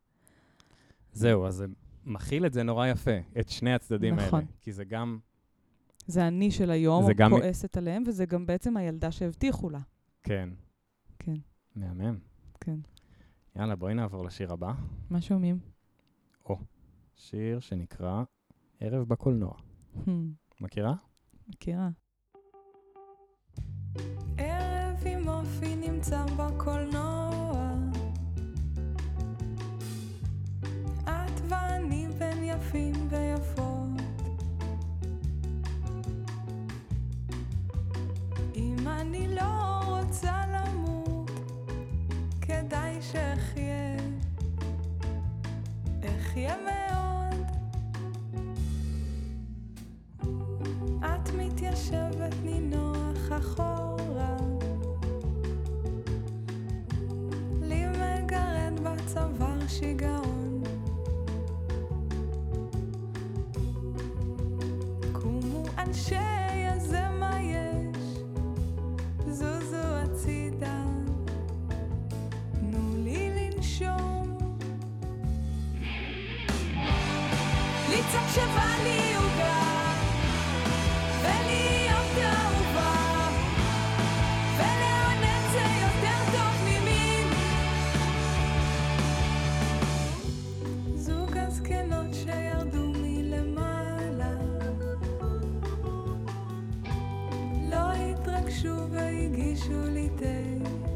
זהו, 1.14 1.46
אז 1.46 1.56
זה 1.56 1.66
מכיל 2.06 2.46
את 2.46 2.54
זה 2.54 2.64
נורא 2.64 2.88
יפה, 2.88 3.18
את 3.40 3.50
שני 3.50 3.74
הצדדים 3.74 4.16
נכון. 4.16 4.40
האלה. 4.40 4.52
כי 4.62 4.72
זה 4.72 4.84
גם, 4.86 5.20
זה 6.08 6.28
אני 6.28 6.52
של 6.52 6.72
היום, 6.72 7.06
זה 7.06 7.14
גם- 7.14 7.32
כועסת 7.32 7.78
עליהם, 7.78 8.04
וזה 8.08 8.26
גם 8.26 8.46
בעצם 8.46 8.78
הילדה 8.78 9.12
שהבטיחו 9.12 9.70
לה. 9.70 9.80
כן, 10.24 10.50
כן, 11.20 11.36
מהמם. 11.76 12.18
כן. 12.62 12.80
יאללה, 13.56 13.76
בואי 13.76 13.94
נעבור 13.94 14.26
לשיר 14.26 14.54
הבא. 14.54 14.74
מה 15.10 15.22
שומעים? 15.22 15.60
שיר 17.18 17.60
שנקרא 17.60 18.24
ערב 18.80 19.08
בקולנוע. 19.08 19.54
Hmm, 19.96 20.10
מכירה? 20.62 20.94
מכירה. 21.48 21.90
ערב 24.38 25.04
עם 25.06 25.28
אופי 25.28 25.76
נמצא 25.76 26.26
בקולנוע 26.26 26.85
אני 39.02 39.28
לא 39.36 39.82
רוצה 39.88 40.42
למות. 40.54 41.32
כדאי 42.42 43.02
שאחיה 43.02 43.96
אחיה 46.20 46.56
מאוד. 46.66 47.46
את 51.00 51.30
מתיישבת 51.38 52.36
נינוח 52.44 53.32
אחורה. 53.38 54.38
לי 57.62 57.86
מגרד 57.86 58.80
בצוואר 58.84 59.68
שיגעון. 59.68 60.64
קומו 65.12 65.64
אנשי 65.78 66.25
התרגשו 98.46 98.76
והגישו 98.92 99.82
לי 99.94 100.10
תה 100.18 100.95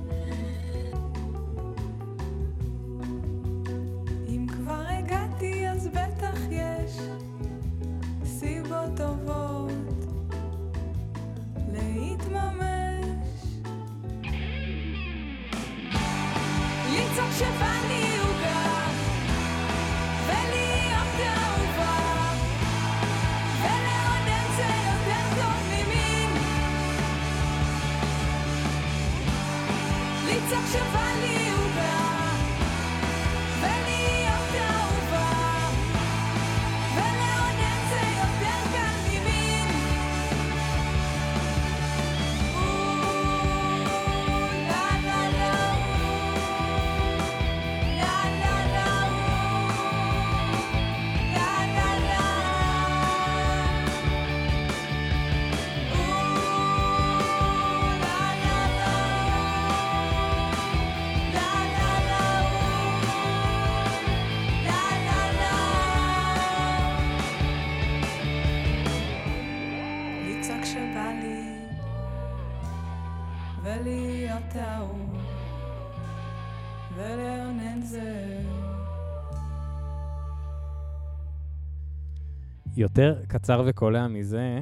יותר 82.79 83.21
קצר 83.27 83.63
וקולע 83.67 84.07
מזה 84.07 84.61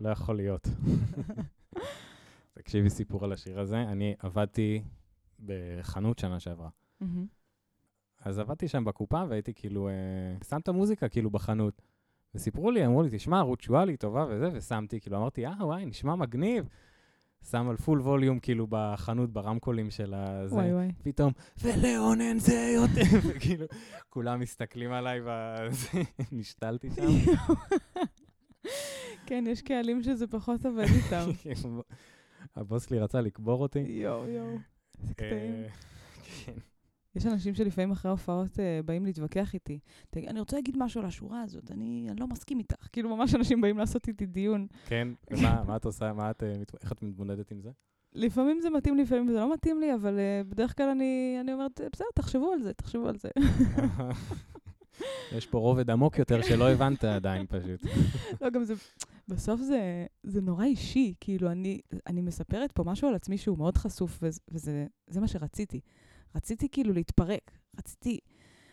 לא 0.00 0.08
יכול 0.08 0.36
להיות. 0.36 0.68
תקשיבי 2.58 2.90
סיפור 2.90 3.24
על 3.24 3.32
השיר 3.32 3.60
הזה. 3.60 3.82
אני 3.82 4.14
עבדתי 4.18 4.82
בחנות 5.44 6.18
שנה 6.18 6.40
שעברה. 6.40 6.68
אז 8.20 8.38
עבדתי 8.38 8.68
שם 8.68 8.84
בקופה 8.84 9.22
והייתי 9.28 9.54
כאילו, 9.54 9.88
אה, 9.88 9.94
שם 10.48 10.60
את 10.60 10.68
המוזיקה 10.68 11.08
כאילו 11.08 11.30
בחנות. 11.30 11.82
וסיפרו 12.34 12.70
לי, 12.70 12.86
אמרו 12.86 13.02
לי, 13.02 13.08
תשמע, 13.12 13.40
רות 13.40 13.60
שואלי 13.60 13.96
טובה 13.96 14.26
וזה, 14.30 14.48
ושמתי, 14.52 15.00
כאילו, 15.00 15.16
אמרתי, 15.16 15.46
אה, 15.46 15.54
וואי, 15.60 15.86
נשמע 15.86 16.14
מגניב. 16.14 16.68
שם 17.50 17.68
על 17.68 17.76
פול 17.76 18.00
ווליום, 18.00 18.38
כאילו, 18.38 18.66
בחנות, 18.70 19.32
ברמקולים 19.32 19.90
של 19.90 20.14
הזה. 20.14 20.54
וואי 20.54 20.74
וואי. 20.74 20.88
פתאום, 21.02 21.32
ולאונן 21.62 22.38
זה 22.38 22.72
יותר, 22.74 23.18
וכאילו, 23.28 23.66
כולם 24.08 24.40
מסתכלים 24.40 24.92
עליי, 24.92 25.20
וזה, 25.20 25.88
נשתלתי 26.32 26.88
שם. 26.90 27.06
כן, 29.26 29.44
יש 29.48 29.62
קהלים 29.62 30.02
שזה 30.02 30.26
פחות 30.26 30.66
עובד 30.66 30.86
איתם. 31.04 31.30
הבוס 32.56 32.88
שלי 32.88 32.98
רצה 32.98 33.20
לקבור 33.20 33.62
אותי. 33.62 33.78
יואו, 33.78 34.28
יואו. 34.28 34.56
איזה 35.02 35.14
קטעים. 35.14 35.62
אה, 35.64 35.68
כן. 36.44 36.52
יש 37.16 37.26
אנשים 37.26 37.54
שלפעמים 37.54 37.90
אחרי 37.90 38.08
ההופעות 38.08 38.60
אה, 38.60 38.80
באים 38.84 39.04
להתווכח 39.04 39.54
איתי. 39.54 39.78
"תגיד, 40.10 40.28
אני 40.28 40.40
רוצה 40.40 40.56
להגיד 40.56 40.76
משהו 40.78 41.00
על 41.00 41.06
השורה 41.06 41.42
הזאת, 41.42 41.70
אני 41.70 42.06
אני 42.10 42.20
לא 42.20 42.26
מסכים 42.26 42.58
איתך. 42.58 42.88
כאילו, 42.92 43.16
ממש 43.16 43.34
אנשים 43.34 43.60
באים 43.60 43.78
לעשות 43.78 44.08
איתי 44.08 44.26
דיון. 44.26 44.66
כן, 44.86 45.08
ומה 45.30 45.62
מה 45.68 45.76
את 45.76 45.84
עושה? 45.84 46.12
מה 46.12 46.30
את, 46.30 46.42
מת- 46.60 46.74
איך 46.82 46.92
את 46.92 47.02
מתמודדת 47.02 47.50
עם 47.50 47.60
זה? 47.60 47.70
לפעמים 48.12 48.60
זה 48.60 48.70
מתאים 48.70 48.96
לי, 48.96 49.02
לפעמים 49.02 49.28
זה 49.28 49.40
לא 49.40 49.52
מתאים 49.54 49.80
לי, 49.80 49.94
אבל 49.94 50.18
אה, 50.18 50.42
בדרך 50.48 50.76
כלל 50.76 50.88
אני 50.88 51.36
אני 51.40 51.52
אומרת, 51.52 51.80
בסדר, 51.92 52.06
תחשבו 52.14 52.52
על 52.52 52.62
זה, 52.62 52.72
תחשבו 52.72 53.08
על 53.08 53.16
זה. 53.18 53.28
יש 55.36 55.46
פה 55.46 55.58
רובד 55.58 55.90
עמוק 55.90 56.18
יותר 56.18 56.42
שלא 56.42 56.70
הבנת 56.70 57.04
עדיין 57.04 57.46
פשוט. 57.46 57.80
לא, 58.40 58.50
גם 58.50 58.64
זה, 58.64 58.74
בסוף 59.28 59.60
זה, 59.60 60.06
זה 60.22 60.40
נורא 60.40 60.64
אישי, 60.64 61.14
כאילו, 61.20 61.50
אני, 61.50 61.80
אני 62.06 62.20
מספרת 62.20 62.72
פה 62.72 62.84
משהו 62.84 63.08
על 63.08 63.14
עצמי 63.14 63.38
שהוא 63.38 63.58
מאוד 63.58 63.76
חשוף, 63.76 64.18
וזה, 64.22 64.40
וזה 64.50 64.86
זה 65.06 65.20
מה 65.20 65.28
שרציתי. 65.28 65.80
רציתי 66.34 66.68
כאילו 66.72 66.92
להתפרק, 66.92 67.50
רציתי, 67.78 68.18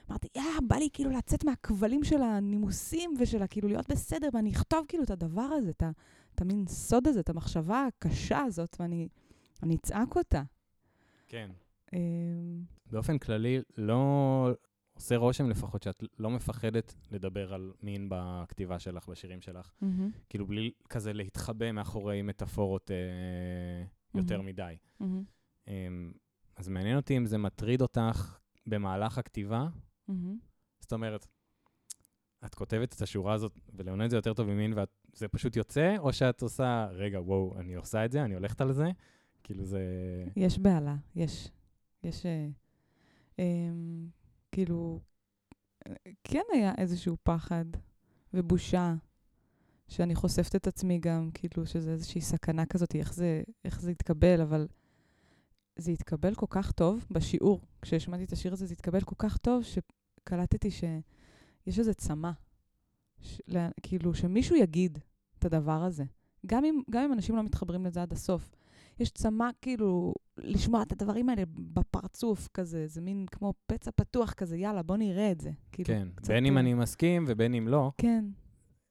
אמרתי, 0.09 0.27
יא, 0.35 0.41
בא 0.67 0.75
לי 0.75 0.89
כאילו 0.93 1.11
לצאת 1.11 1.43
מהכבלים 1.43 2.03
של 2.03 2.21
הנימוסים 2.21 3.13
ושל 3.19 3.47
כאילו 3.49 3.67
להיות 3.67 3.91
בסדר, 3.91 4.29
ואני 4.33 4.51
אכתוב 4.51 4.85
כאילו 4.87 5.03
את 5.03 5.09
הדבר 5.09 5.41
הזה, 5.41 5.69
את, 5.69 5.83
את 6.35 6.41
המין 6.41 6.67
סוד 6.67 7.07
הזה, 7.07 7.19
את 7.19 7.29
המחשבה 7.29 7.85
הקשה 7.85 8.39
הזאת, 8.39 8.77
ואני 8.79 9.07
אני 9.63 9.75
אצעק 9.75 10.15
אותה. 10.15 10.43
כן. 11.27 11.51
אמ, 11.93 12.63
באופן 12.91 13.17
כללי, 13.17 13.61
לא 13.77 14.49
עושה 14.93 15.15
רושם 15.17 15.49
לפחות 15.49 15.83
שאת 15.83 16.03
לא 16.19 16.29
מפחדת 16.29 16.95
לדבר 17.11 17.53
על 17.53 17.71
מין 17.81 18.07
בכתיבה 18.09 18.79
שלך, 18.79 19.09
בשירים 19.09 19.41
שלך. 19.41 19.71
מהמם, 19.81 20.11
כאילו, 20.29 20.47
בלי 20.47 20.71
כזה 20.89 21.13
להתחבא 21.13 21.71
מאחורי 21.71 22.21
מטאפורות 22.21 22.91
אה, 22.91 22.97
יותר 24.19 24.37
מהמם. 24.37 24.49
מדי. 24.49 24.75
אמ, 25.67 26.11
אז 26.57 26.67
מעניין 26.67 26.97
אותי 26.97 27.17
אם 27.17 27.25
זה 27.25 27.37
מטריד 27.37 27.81
אותך 27.81 28.37
במהלך 28.67 29.17
הכתיבה. 29.17 29.67
מהמם. 30.07 30.37
זאת 30.79 30.93
אומרת, 30.93 31.27
את 32.45 32.55
כותבת 32.55 32.93
את 32.93 33.01
השורה 33.01 33.33
הזאת, 33.33 33.59
ולאונן 33.73 34.09
זה 34.09 34.15
יותר 34.15 34.33
טוב 34.33 34.47
ממין, 34.47 34.73
וזה 34.73 35.27
פשוט 35.27 35.55
יוצא, 35.55 35.95
או 35.97 36.13
שאת 36.13 36.41
עושה, 36.41 36.87
רגע, 36.91 37.21
וואו, 37.21 37.59
אני 37.59 37.75
עושה 37.75 38.05
את 38.05 38.11
זה, 38.11 38.23
אני 38.23 38.33
הולכת 38.33 38.61
על 38.61 38.73
זה? 38.73 38.91
כאילו 39.43 39.65
זה... 39.65 39.81
יש 40.35 40.59
בהלה, 40.59 40.95
יש. 41.15 41.49
יש, 42.03 42.25
אה, 42.25 42.47
אמ, 43.39 44.07
כאילו, 44.51 44.99
אה, 45.87 45.93
כן 46.23 46.41
היה 46.53 46.73
איזשהו 46.77 47.17
פחד 47.23 47.65
ובושה, 48.33 48.95
שאני 49.87 50.15
חושפת 50.15 50.55
את 50.55 50.67
עצמי 50.67 50.99
גם, 50.99 51.29
כאילו, 51.33 51.65
שזה 51.65 51.91
איזושהי 51.91 52.21
סכנה 52.21 52.65
כזאת, 52.65 52.95
איך 52.95 53.13
זה, 53.13 53.43
איך 53.65 53.81
זה 53.81 53.91
יתקבל, 53.91 54.41
אבל 54.41 54.67
זה 55.77 55.91
התקבל 55.91 56.35
כל 56.35 56.45
כך 56.49 56.71
טוב 56.71 57.05
בשיעור. 57.11 57.61
כשהשמעתי 57.81 58.23
את 58.23 58.31
השיר 58.31 58.53
הזה, 58.53 58.65
זה 58.65 58.73
התקבל 58.73 59.01
כל 59.01 59.15
כך 59.17 59.37
טוב, 59.37 59.63
שקלטתי 59.63 60.71
שיש 60.71 61.79
איזה 61.79 61.93
צמא. 61.93 62.31
ש, 63.21 63.41
לה, 63.47 63.69
כאילו, 63.81 64.13
שמישהו 64.13 64.55
יגיד 64.55 64.99
את 65.39 65.45
הדבר 65.45 65.83
הזה. 65.83 66.03
גם 66.45 66.65
אם, 66.65 66.81
גם 66.89 67.03
אם 67.03 67.13
אנשים 67.13 67.35
לא 67.35 67.43
מתחברים 67.43 67.85
לזה 67.85 68.01
עד 68.01 68.13
הסוף. 68.13 68.51
יש 68.99 69.09
צמא 69.09 69.49
כאילו 69.61 70.13
לשמוע 70.37 70.81
את 70.81 70.91
הדברים 70.91 71.29
האלה 71.29 71.43
בפרצוף 71.73 72.47
כזה, 72.53 72.87
זה 72.87 73.01
מין 73.01 73.25
כמו 73.31 73.53
פצע 73.67 73.91
פתוח 73.95 74.33
כזה, 74.33 74.57
יאללה, 74.57 74.83
בוא 74.83 74.97
נראה 74.97 75.31
את 75.31 75.41
זה. 75.41 75.51
כאילו, 75.71 75.87
כן, 75.87 76.07
קצת, 76.15 76.27
בין 76.27 76.45
אם 76.45 76.57
אני 76.57 76.73
מסכים 76.73 77.25
ובין 77.27 77.53
אם 77.53 77.67
לא. 77.67 77.91
כן, 77.97 78.25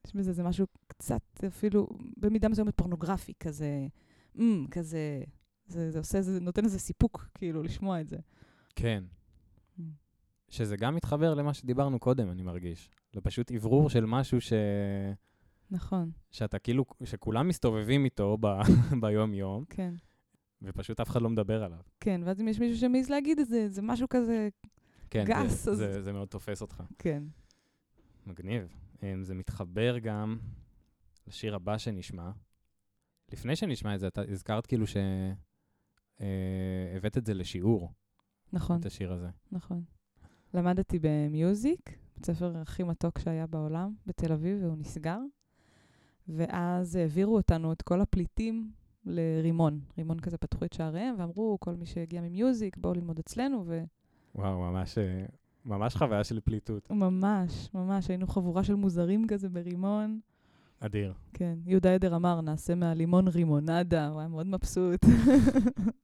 יש 0.07 0.15
בזה 0.15 0.31
איזה 0.31 0.43
משהו 0.43 0.67
קצת 0.87 1.45
אפילו, 1.47 1.89
במידה 2.17 2.49
מסוימת 2.49 2.77
פורנוגרפי 2.77 3.33
כזה, 3.41 3.87
mm, 4.37 4.41
כזה, 4.71 5.23
זה, 5.67 5.91
זה 5.91 5.99
עושה, 5.99 6.23
זה 6.23 6.41
נותן 6.41 6.65
איזה 6.65 6.79
סיפוק, 6.79 7.29
כאילו, 7.35 7.63
לשמוע 7.63 8.01
את 8.01 8.09
זה. 8.09 8.17
כן. 8.77 9.05
Mm. 9.79 9.83
שזה 10.49 10.77
גם 10.77 10.95
מתחבר 10.95 11.35
למה 11.35 11.55
שדיברנו 11.55 11.99
קודם, 11.99 12.31
אני 12.31 12.43
מרגיש. 12.43 12.91
זה 13.13 13.21
פשוט 13.21 13.53
אוורור 13.53 13.91
של 13.91 14.05
משהו 14.07 14.41
ש... 14.41 14.53
נכון, 15.71 16.11
שאתה 16.31 16.59
כאילו, 16.59 16.85
שכולם 17.05 17.49
מסתובבים 17.49 18.05
איתו 18.05 18.37
ב... 18.41 18.47
ביום-יום, 19.03 19.65
כן. 19.71 19.95
ופשוט 20.63 21.01
אף 21.01 21.11
אחד 21.11 21.23
לא 21.23 21.31
מדבר 21.31 21.65
עליו. 21.65 21.81
כן, 22.01 22.21
ואז 22.25 22.41
אם 22.41 22.49
יש 22.49 22.59
מישהו 22.61 22.79
שמעז 22.81 23.11
להגיד 23.11 23.39
את 23.39 23.49
זה, 23.49 23.69
זה 23.69 23.83
משהו 23.83 24.09
כזה, 24.11 24.49
כן, 25.11 25.25
גס, 25.25 25.65
זה, 25.65 25.71
אז- 25.71 25.77
זה, 25.77 26.03
זה 26.03 26.13
מאוד 26.13 26.29
תופס 26.29 26.63
אותך. 26.63 26.83
כן. 26.99 27.23
מגניב. 28.27 28.69
אמ, 29.03 29.25
זה 29.25 29.35
מתחבר 29.35 29.99
גם 29.99 30.39
לשיר 31.27 31.55
הבא 31.55 31.79
שנשמע. 31.79 32.31
לפני 33.33 33.57
שנשמע 33.57 33.95
את 33.95 34.01
זה, 34.01 34.07
אתה 34.07 34.23
הזכרת 34.29 34.67
כאילו 34.67 34.85
שהבאת 36.19 37.19
את 37.19 37.27
זה 37.27 37.35
לשיעור, 37.35 37.93
נכון, 38.53 38.81
את 38.81 38.87
השיר 38.87 39.13
הזה. 39.13 39.29
נכון. 39.53 39.83
למדתי 40.55 40.99
במיוזיק, 41.03 41.99
בית 42.15 42.27
ספר 42.27 42.57
הכי 42.57 42.83
מתוק 42.83 43.19
שהיה 43.19 43.47
בעולם, 43.47 43.95
בתל 44.07 44.33
אביב, 44.33 44.59
והוא 44.63 44.77
נסגר. 44.77 45.19
ואז 46.29 46.97
העבירו 46.97 47.37
אותנו, 47.37 47.73
את 47.73 47.83
כל 47.83 48.01
הפליטים, 48.01 48.71
לרימון. 49.05 49.81
רימון 49.99 50.21
כזה 50.21 50.39
פתחו 50.39 50.65
את 50.65 50.73
שעריהם, 50.73 51.15
ואמרו, 51.19 51.57
כל 51.61 51.75
מי 51.75 51.87
שהגיע 51.87 52.21
ממיוזיק, 52.21 52.77
בואו 52.77 52.95
ללמוד 52.95 53.19
אצלנו, 53.19 53.65
וואו, 54.35 54.59
ממש, 54.59 54.99
אה, 54.99 55.27
ממש 55.65 55.97
חוויה 55.97 56.25
של 56.25 56.41
פליטות. 56.41 56.91
וממש, 56.91 57.71
ממש, 57.75 58.09
היינו 58.09 58.27
חבורה 58.27 58.65
של 58.65 58.75
מוזרים 58.75 59.27
כזה 59.27 59.49
ברימון. 59.49 60.21
אדיר. 60.81 61.15
כן, 61.33 61.59
יהודה 61.65 61.95
עדר 61.95 62.17
אמר, 62.17 62.41
נעשה 62.41 62.75
מהלימון 62.75 63.29
רימונדה, 63.29 64.09
הוא 64.09 64.19
היה 64.21 64.29
מאוד 64.29 64.47
מבסוט. 64.47 65.01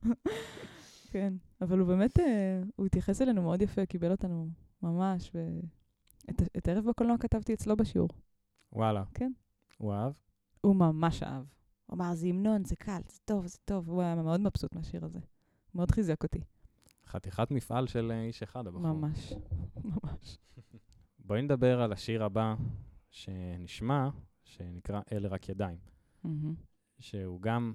כן, 1.13 1.35
אבל 1.61 1.79
הוא 1.79 1.89
באמת, 1.89 2.21
אה, 2.21 2.63
הוא 2.77 2.87
התייחס 2.87 3.23
אלינו 3.23 3.43
מאוד 3.43 3.63
יפה, 3.63 3.87
קיבל 3.87 4.11
אותנו 4.11 4.49
ממש, 4.83 5.31
ואת 5.35 6.43
את 6.57 6.69
ערב 6.69 6.85
בקולנוע 6.85 7.19
כתבתי 7.19 7.55
אצלו 7.55 7.77
בשיעור. 7.77 8.09
וואלה. 8.73 9.05
כן. 9.15 9.33
הוא 9.79 9.93
אהב? 9.93 10.13
הוא 10.61 10.77
ממש 10.77 11.23
אהב. 11.23 11.45
הוא 11.87 11.97
אמר, 11.97 12.15
זה 12.15 12.27
המנון, 12.27 12.65
זה 12.65 12.77
קל, 12.77 13.01
זה 13.09 13.19
טוב, 13.25 13.47
זה 13.47 13.59
טוב. 13.65 13.89
הוא 13.89 14.03
היה 14.03 14.15
מאוד 14.15 14.41
מבסוט 14.41 14.75
מהשיר 14.75 15.05
הזה. 15.05 15.19
מאוד 15.75 15.91
חיזק 15.91 16.23
אותי. 16.23 16.41
חתיכת 17.07 17.51
מפעל 17.51 17.87
של 17.87 18.11
אה, 18.15 18.23
איש 18.23 18.43
אחד, 18.43 18.67
הבחור. 18.67 18.83
ממש, 18.83 19.33
ממש. 19.85 20.39
בואי 21.27 21.43
נדבר 21.43 21.83
על 21.83 21.93
השיר 21.93 22.25
הבא 22.25 22.55
שנשמע, 23.11 24.09
שנקרא 24.53 25.01
אלה 25.13 25.29
רק 25.29 25.49
ידיים. 25.49 25.79
שהוא 26.99 27.41
גם, 27.41 27.75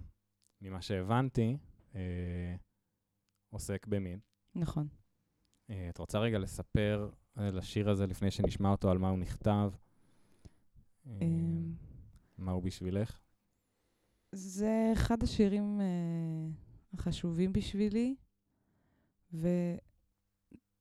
ממה 0.62 0.82
שהבנתי, 0.82 1.58
אה, 1.96 2.56
עוסק 3.50 3.88
במין. 3.88 4.20
נכון. 4.56 4.88
אה, 5.70 5.90
את 5.90 5.98
רוצה 5.98 6.20
רגע 6.20 6.40
לספר 6.40 7.10
על 7.36 7.58
השיר 7.58 7.90
הזה 7.90 8.08
לפני 8.08 8.32
שנשמע 8.32 8.70
אותו, 8.70 8.92
על 8.92 8.98
מה 8.98 9.10
הוא 9.10 9.20
נכתב? 9.20 9.72
אה, 11.08 11.18
אמ, 11.22 11.74
מה 12.38 12.52
הוא 12.52 12.64
בשבילך? 12.64 13.20
זה 14.32 14.90
אחד 14.94 15.24
השירים 15.24 15.82
אה, 15.82 16.48
החשובים 16.94 17.54
בשבילי, 17.54 18.16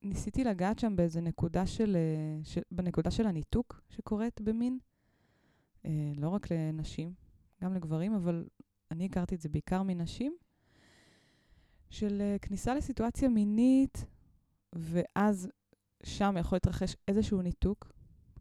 וניסיתי 0.02 0.44
לגעת 0.44 0.78
שם 0.78 0.96
באיזה 0.96 1.20
נקודה 1.20 1.66
של, 1.66 1.96
אה, 1.96 2.44
של, 2.44 2.60
בנקודה 2.70 3.10
של 3.10 3.26
הניתוק 3.26 3.82
שקורית 3.88 4.40
במין, 4.40 4.78
אה, 4.82 4.95
לא 6.16 6.28
רק 6.28 6.52
לנשים, 6.52 7.12
גם 7.62 7.74
לגברים, 7.74 8.14
אבל 8.14 8.48
אני 8.90 9.04
הכרתי 9.04 9.34
את 9.34 9.40
זה 9.40 9.48
בעיקר 9.48 9.82
מנשים, 9.82 10.36
של 11.90 12.20
אה, 12.20 12.36
כניסה 12.42 12.74
לסיטואציה 12.74 13.28
מינית, 13.28 14.04
ואז 14.72 15.48
שם 16.02 16.34
יכול 16.38 16.56
להתרחש 16.56 16.96
איזשהו 17.08 17.42
ניתוק, 17.42 17.92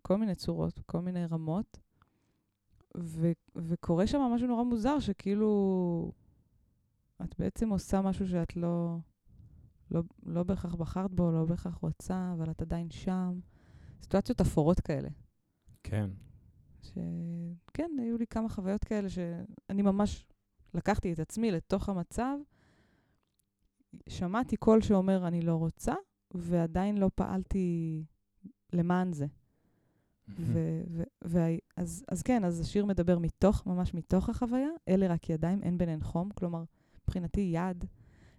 כל 0.02 0.18
מיני 0.18 0.36
צורות, 0.36 0.80
כל 0.86 1.02
מיני 1.02 1.26
רמות, 1.26 1.80
ו- 2.98 3.32
וקורה 3.56 4.08
שם 4.08 4.20
משהו 4.20 4.48
נורא 4.48 4.64
מוזר, 4.64 5.00
שכאילו 5.00 6.12
את 7.24 7.36
בעצם 7.40 7.70
עושה 7.70 8.02
משהו 8.02 8.28
שאת 8.28 8.56
לא, 8.56 8.98
לא, 9.92 10.02
לא 10.26 10.44
בהכרח 10.44 10.76
בחרת 10.76 11.14
בו, 11.14 11.32
לא 11.32 11.46
בהכרח 11.46 11.76
רוצה, 11.76 12.34
אבל 12.34 12.52
את 12.52 12.62
עדיין 12.62 12.92
שם. 12.92 13.40
סיטואציות 14.02 14.42
אפורות 14.42 14.80
כאלה. 14.80 15.10
כן. 15.84 16.10
שכן, 16.86 17.92
היו 18.00 18.18
לי 18.18 18.28
כמה 18.28 18.50
חוויות 18.50 18.84
כאלה 18.84 19.10
שאני 19.10 19.82
ממש 19.82 20.26
לקחתי 20.74 21.14
את 21.14 21.20
עצמי 21.20 21.52
לתוך 21.52 21.90
המצב, 21.90 22.38
שמעתי 24.10 24.58
קול 24.58 24.82
שאומר 24.82 25.28
אני 25.28 25.42
לא 25.42 25.56
רוצה, 25.56 25.94
ועדיין 26.34 26.98
לא 26.98 27.10
פעלתי 27.16 28.04
למען 28.74 29.14
זה. 29.14 29.26
ו- 30.30 30.82
ו- 30.92 31.04
וה- 31.24 31.58
אז, 31.78 32.06
אז 32.08 32.22
כן, 32.22 32.44
אז 32.44 32.60
השיר 32.62 32.86
מדבר 32.86 33.20
מתוך, 33.20 33.66
ממש 33.66 33.94
מתוך 33.94 34.30
החוויה, 34.30 34.70
אלה 34.88 35.08
רק 35.08 35.30
ידיים, 35.30 35.64
אין 35.64 35.78
ביניהן 35.78 36.02
חום. 36.02 36.30
כלומר, 36.30 36.64
מבחינתי 37.04 37.42
יד, 37.54 37.86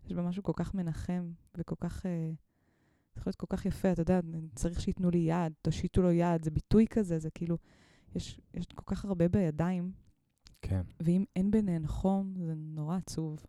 יש 0.06 0.12
בה 0.12 0.22
משהו 0.22 0.42
כל 0.42 0.52
כך 0.56 0.74
מנחם 0.74 1.30
וכל 1.56 1.74
כך, 1.80 2.06
אה, 2.06 2.30
יכול 3.16 3.30
להיות 3.30 3.36
כל 3.36 3.46
כך 3.48 3.66
יפה, 3.66 3.92
אתה 3.92 4.02
יודע, 4.02 4.20
צריך 4.54 4.80
שייתנו 4.80 5.10
לי 5.10 5.18
יד, 5.18 5.52
תושיטו 5.62 6.02
לו 6.02 6.12
יד, 6.12 6.44
זה 6.44 6.50
ביטוי 6.50 6.86
כזה, 6.86 7.18
זה 7.18 7.30
כאילו, 7.30 7.56
יש, 8.16 8.40
יש 8.54 8.66
כל 8.66 8.82
כך 8.86 9.04
הרבה 9.04 9.28
בידיים, 9.28 9.92
כן. 10.62 10.82
ואם 11.00 11.24
אין 11.36 11.50
ביניהן 11.50 11.86
חום, 11.86 12.34
זה 12.38 12.54
נורא 12.56 12.96
עצוב. 12.96 13.46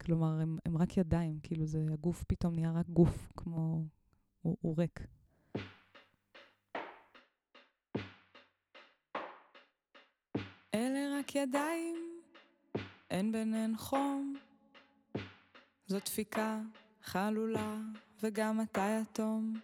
כלומר, 0.00 0.40
הם, 0.40 0.58
הם 0.66 0.76
רק 0.76 0.96
ידיים, 0.96 1.40
כאילו 1.42 1.66
זה, 1.66 1.86
הגוף 1.92 2.24
פתאום 2.24 2.54
נהיה 2.54 2.72
רק 2.72 2.88
גוף, 2.88 3.32
כמו, 3.36 3.84
הוא, 4.42 4.56
הוא 4.60 4.74
ריק. 4.78 5.00
אלה 10.74 11.18
רק 11.18 11.34
ידיים, 11.34 11.96
אין 13.10 13.32
ביניהן 13.32 13.76
חום. 13.76 14.34
זו 15.86 15.98
דפיקה 15.98 16.60
חלולה, 17.02 17.76
וגם 18.22 18.60
אתה 18.60 19.00
יתום. 19.02 19.60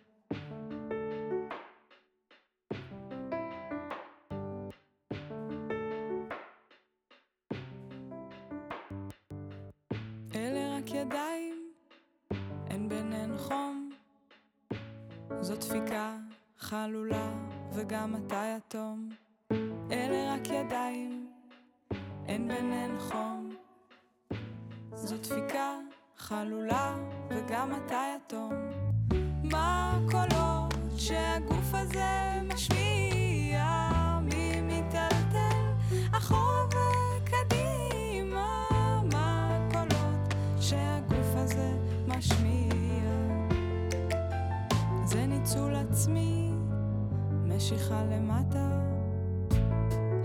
משיכה 47.64 48.02
למטה. 48.04 48.68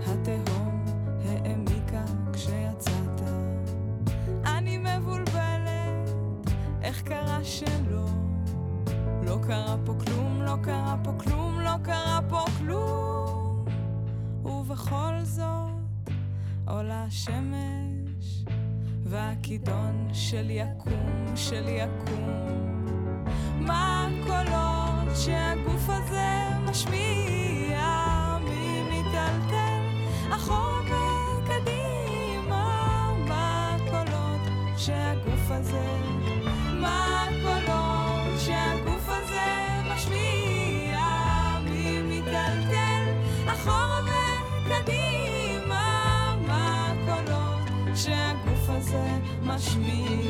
התהום 0.06 0.84
העמיקה 1.24 2.04
כשיצאת. 2.32 3.20
אני 4.44 4.78
מבולבלת, 4.78 6.10
איך 6.82 7.02
קרה 7.02 7.44
שלא? 7.44 8.06
לא 9.22 9.38
קרה 9.42 9.76
פה 9.84 9.94
כלום, 10.04 10.42
לא 10.42 10.56
קרה 10.62 10.96
פה 11.04 11.12
כלום, 11.18 11.60
לא 11.60 11.76
קרה 11.82 12.20
פה 12.28 12.44
כלום. 12.58 13.64
ובכל 14.44 15.14
זאת 15.22 16.10
עולה 16.66 17.04
השמש, 17.04 18.44
והכידון 19.02 20.08
של 20.12 20.50
יקום, 20.50 21.36
של 21.36 21.68
יקום. 21.68 22.39
משמיע? 49.60 50.00
מה 50.00 50.29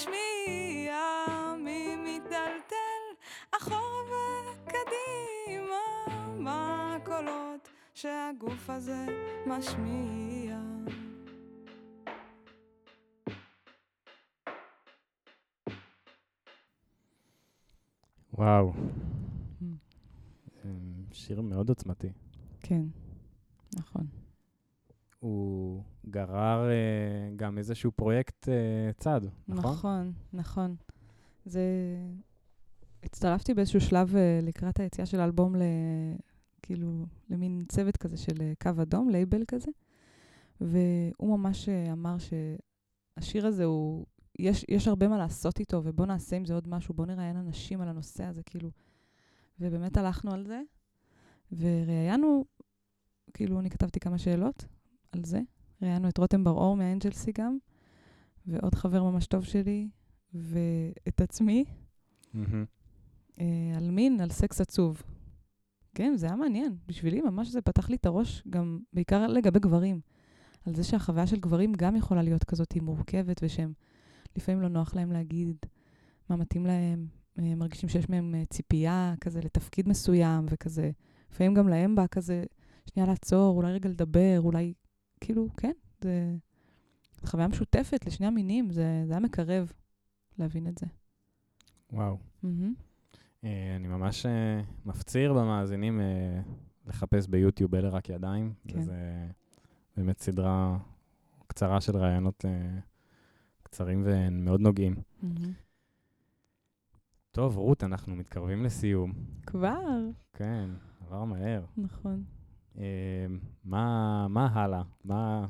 הזה 0.00 0.10
משמיע? 0.10 0.98
מי 1.64 1.96
מיטלטל 1.96 3.02
אחורה 3.50 4.40
וקדימה? 4.46 5.84
מה 6.38 6.96
הקולות 6.96 7.68
שהגוף 7.94 8.70
הזה 8.70 9.06
משמיע? 9.46 10.60
וואו. 18.34 18.72
אמ, 20.64 21.04
שיר 21.12 21.40
מאוד 21.40 21.68
עוצמתי. 21.68 22.12
כן, 22.60 22.82
נכון. 23.76 24.06
הוא 25.20 25.82
גרר 26.10 26.68
אה, 26.70 27.36
גם 27.36 27.58
איזשהו 27.58 27.92
פרויקט 27.92 28.48
אה, 28.48 28.92
צד, 28.96 29.20
נכון? 29.48 29.72
נכון, 29.72 30.12
נכון. 30.32 30.76
זה... 31.44 31.62
הצטרפתי 33.02 33.54
באיזשהו 33.54 33.80
שלב 33.80 34.16
אה, 34.16 34.40
לקראת 34.42 34.80
היציאה 34.80 35.06
של 35.06 35.20
האלבום 35.20 35.56
ל... 35.56 35.62
כאילו, 36.62 37.06
למין 37.30 37.64
צוות 37.68 37.96
כזה 37.96 38.16
של 38.16 38.42
אה, 38.42 38.52
קו 38.62 38.82
אדום, 38.82 39.08
לייבל 39.08 39.44
כזה, 39.48 39.70
והוא 40.60 41.38
ממש 41.38 41.68
אה, 41.68 41.92
אמר 41.92 42.16
שהשיר 42.18 43.46
הזה 43.46 43.64
הוא... 43.64 44.06
יש, 44.38 44.64
יש 44.68 44.88
הרבה 44.88 45.08
מה 45.08 45.18
לעשות 45.18 45.60
איתו, 45.60 45.80
ובוא 45.84 46.06
נעשה 46.06 46.36
עם 46.36 46.44
זה 46.44 46.54
עוד 46.54 46.68
משהו, 46.68 46.94
בוא 46.94 47.06
נראיין 47.06 47.36
אנשים 47.36 47.80
על 47.80 47.88
הנושא 47.88 48.24
הזה, 48.24 48.42
כאילו. 48.42 48.70
ובאמת 49.60 49.96
הלכנו 49.96 50.32
על 50.32 50.46
זה, 50.46 50.62
וראיינו, 51.52 52.44
כאילו, 53.34 53.60
אני 53.60 53.70
כתבתי 53.70 54.00
כמה 54.00 54.18
שאלות 54.18 54.64
על 55.12 55.24
זה. 55.24 55.40
ראיינו 55.82 56.08
את 56.08 56.18
רותם 56.18 56.44
בר-אור 56.44 56.76
מהאנג'לסי 56.76 57.32
גם, 57.32 57.58
ועוד 58.46 58.74
חבר 58.74 59.02
ממש 59.02 59.26
טוב 59.26 59.44
שלי, 59.44 59.88
ואת 60.34 61.20
עצמי. 61.20 61.64
אה, 63.40 63.72
על 63.76 63.90
מין, 63.90 64.20
על 64.20 64.30
סקס 64.30 64.60
עצוב. 64.60 65.02
כן, 65.94 66.12
זה 66.16 66.26
היה 66.26 66.36
מעניין. 66.36 66.76
בשבילי 66.86 67.20
ממש 67.20 67.48
זה 67.48 67.62
פתח 67.62 67.90
לי 67.90 67.96
את 67.96 68.06
הראש, 68.06 68.42
גם 68.50 68.78
בעיקר 68.92 69.26
לגבי 69.26 69.58
גברים. 69.58 70.00
על 70.66 70.74
זה 70.74 70.84
שהחוויה 70.84 71.26
של 71.26 71.40
גברים 71.40 71.72
גם 71.72 71.96
יכולה 71.96 72.22
להיות 72.22 72.44
כזאת 72.44 72.76
מורכבת, 72.76 73.40
ושהם 73.42 73.72
לפעמים 74.36 74.60
לא 74.60 74.68
נוח 74.68 74.94
להם 74.94 75.12
להגיד 75.12 75.56
מה 76.28 76.36
מתאים 76.36 76.66
להם, 76.66 77.06
אה, 77.38 77.54
מרגישים 77.54 77.88
שיש 77.88 78.08
מהם 78.08 78.34
אה, 78.34 78.44
ציפייה 78.44 79.14
כזה 79.20 79.40
לתפקיד 79.40 79.88
מסוים, 79.88 80.46
וכזה, 80.50 80.90
לפעמים 81.32 81.54
גם 81.54 81.68
להם 81.68 81.94
בא 81.94 82.06
כזה, 82.10 82.44
שנייה 82.86 83.08
לעצור, 83.08 83.56
אולי 83.56 83.72
רגע 83.72 83.88
לדבר, 83.88 84.40
אולי 84.40 84.74
כאילו, 85.20 85.48
כן, 85.56 85.72
זה 86.00 86.36
חוויה 87.24 87.48
משותפת 87.48 88.06
לשני 88.06 88.26
המינים, 88.26 88.70
זה, 88.70 89.02
זה 89.06 89.12
היה 89.12 89.20
מקרב 89.20 89.72
להבין 90.38 90.66
את 90.66 90.78
זה. 90.78 90.86
וואו. 91.92 92.18
מהמם. 92.42 92.74
אה, 93.44 93.76
אני 93.76 93.88
ממש 93.88 94.26
אה, 94.26 94.60
מפציר 94.84 95.32
במאזינים 95.32 96.00
אה, 96.00 96.40
לחפש 96.86 97.26
ביוטיוב 97.26 97.74
אלה 97.74 97.88
רק 97.88 98.08
ידיים. 98.08 98.52
כן. 98.68 98.78
וזה 98.78 99.26
באמת 99.96 100.20
סדרה 100.20 100.78
קצרה 101.46 101.80
של 101.80 101.96
רעיונות 101.96 102.44
אה, 102.44 102.78
קצרים 103.62 104.02
ומאוד 104.04 104.60
נוגעים. 104.60 104.94
מהמם. 105.22 105.52
טוב, 107.30 107.56
רות, 107.56 107.84
אנחנו 107.84 108.16
מתקרבים 108.16 108.64
לסיום. 108.64 109.12
כבר, 109.46 109.98
כן, 110.32 110.70
עבר 111.00 111.24
מהר. 111.24 111.64
נכון. 111.76 112.24
אה, 112.80 113.26
מה, 113.64 114.26
מה 114.28 114.48
הלאה? 114.52 114.82
מה, 115.04 115.46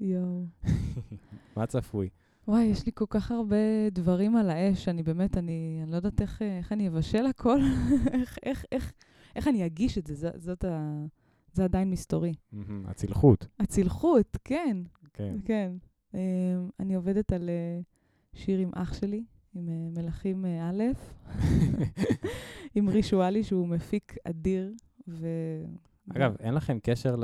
יואו. 0.00 0.46
מה 1.56 1.66
צפוי? 1.66 2.08
וואי, 2.48 2.64
יש 2.64 2.86
לי 2.86 2.92
כל 2.94 3.04
כך 3.08 3.30
הרבה 3.30 3.90
דברים 3.92 4.36
על 4.36 4.50
האש, 4.50 4.88
אני 4.88 5.02
באמת, 5.02 5.36
אני, 5.36 5.80
אני 5.82 5.90
לא 5.90 5.96
יודעת 5.96 6.20
איך, 6.20 6.42
אה, 6.42 6.58
איך 6.58 6.72
אני 6.72 6.88
אבשל 6.88 7.26
הכל, 7.26 7.60
איך, 8.14 8.38
איך, 8.42 8.64
איך, 8.72 8.92
איך 9.36 9.48
אני 9.48 9.66
אגיש 9.66 9.98
את 9.98 10.06
זה, 10.06 10.14
זאת, 10.14 10.40
זאת 10.40 10.64
ה... 10.64 11.04
זה 11.52 11.64
עדיין 11.64 11.90
מסתורי. 11.90 12.34
הצלחות, 12.84 13.46
הצלחות, 13.58 14.36
כן, 14.44 14.76
כן. 15.12 15.36
כן. 15.44 15.72
Um, 16.12 16.16
אני 16.80 16.94
עובדת 16.94 17.32
על 17.32 17.50
uh, 17.50 18.38
שיר 18.38 18.58
עם 18.58 18.70
אח 18.74 18.94
שלי, 18.94 19.24
עם 19.54 19.68
uh, 19.68 19.98
מלכים 19.98 20.44
uh, 20.44 20.48
א', 20.62 20.82
עם 22.74 22.88
רישואלי 22.88 23.44
שהוא 23.44 23.68
מפיק 23.68 24.16
אדיר, 24.24 24.72
ו... 25.08 25.26
אגב, 26.10 26.34
אין 26.40 26.54
לכם 26.54 26.78
קשר 26.82 27.16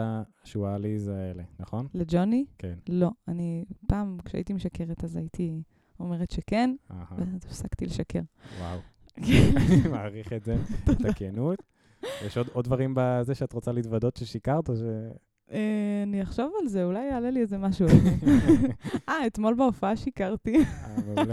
לשואליז 0.44 1.08
האלה, 1.08 1.42
נכון? 1.58 1.86
לג'וני? 1.94 2.44
כן. 2.58 2.74
לא. 2.88 3.10
אני, 3.28 3.64
פעם, 3.86 4.18
כשהייתי 4.24 4.52
משקרת, 4.52 5.04
אז 5.04 5.16
הייתי 5.16 5.62
אומרת 6.00 6.30
שכן, 6.30 6.74
ואז 6.90 7.44
הפסקתי 7.46 7.86
לשקר. 7.86 8.20
וואו. 8.58 8.78
אני 9.16 9.88
מעריך 9.92 10.32
את 10.32 10.44
זה, 10.44 10.56
את 10.90 11.04
הכנות. 11.04 11.62
יש 12.26 12.36
עוד, 12.38 12.48
עוד 12.52 12.64
דברים 12.64 12.92
בזה 12.96 13.34
שאת 13.34 13.52
רוצה 13.52 13.72
להתוודות 13.72 14.16
ששיקרת, 14.16 14.68
או 14.68 14.76
ש... 14.76 14.80
אה, 15.50 16.02
אני 16.02 16.22
אחשוב 16.22 16.52
על 16.62 16.68
זה, 16.68 16.84
אולי 16.84 17.04
יעלה 17.04 17.30
לי 17.30 17.40
איזה 17.40 17.58
משהו. 17.58 17.86
אה, 19.08 19.26
אתמול 19.26 19.54
בהופעה 19.54 19.96
שיקרתי. 19.96 20.56
אה. 20.56 21.24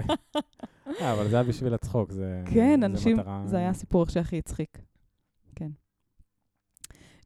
אה, 1.02 1.14
אבל 1.14 1.28
זה 1.30 1.36
היה 1.36 1.44
בשביל 1.44 1.74
הצחוק, 1.74 2.12
זה... 2.12 2.44
כן, 2.54 2.80
זה 2.80 2.86
אנשים, 2.86 3.18
מטרה- 3.18 3.42
זה 3.46 3.58
היה 3.58 3.70
הסיפור 3.70 4.06
שהכי 4.06 4.38
הצחיק. 4.38 4.78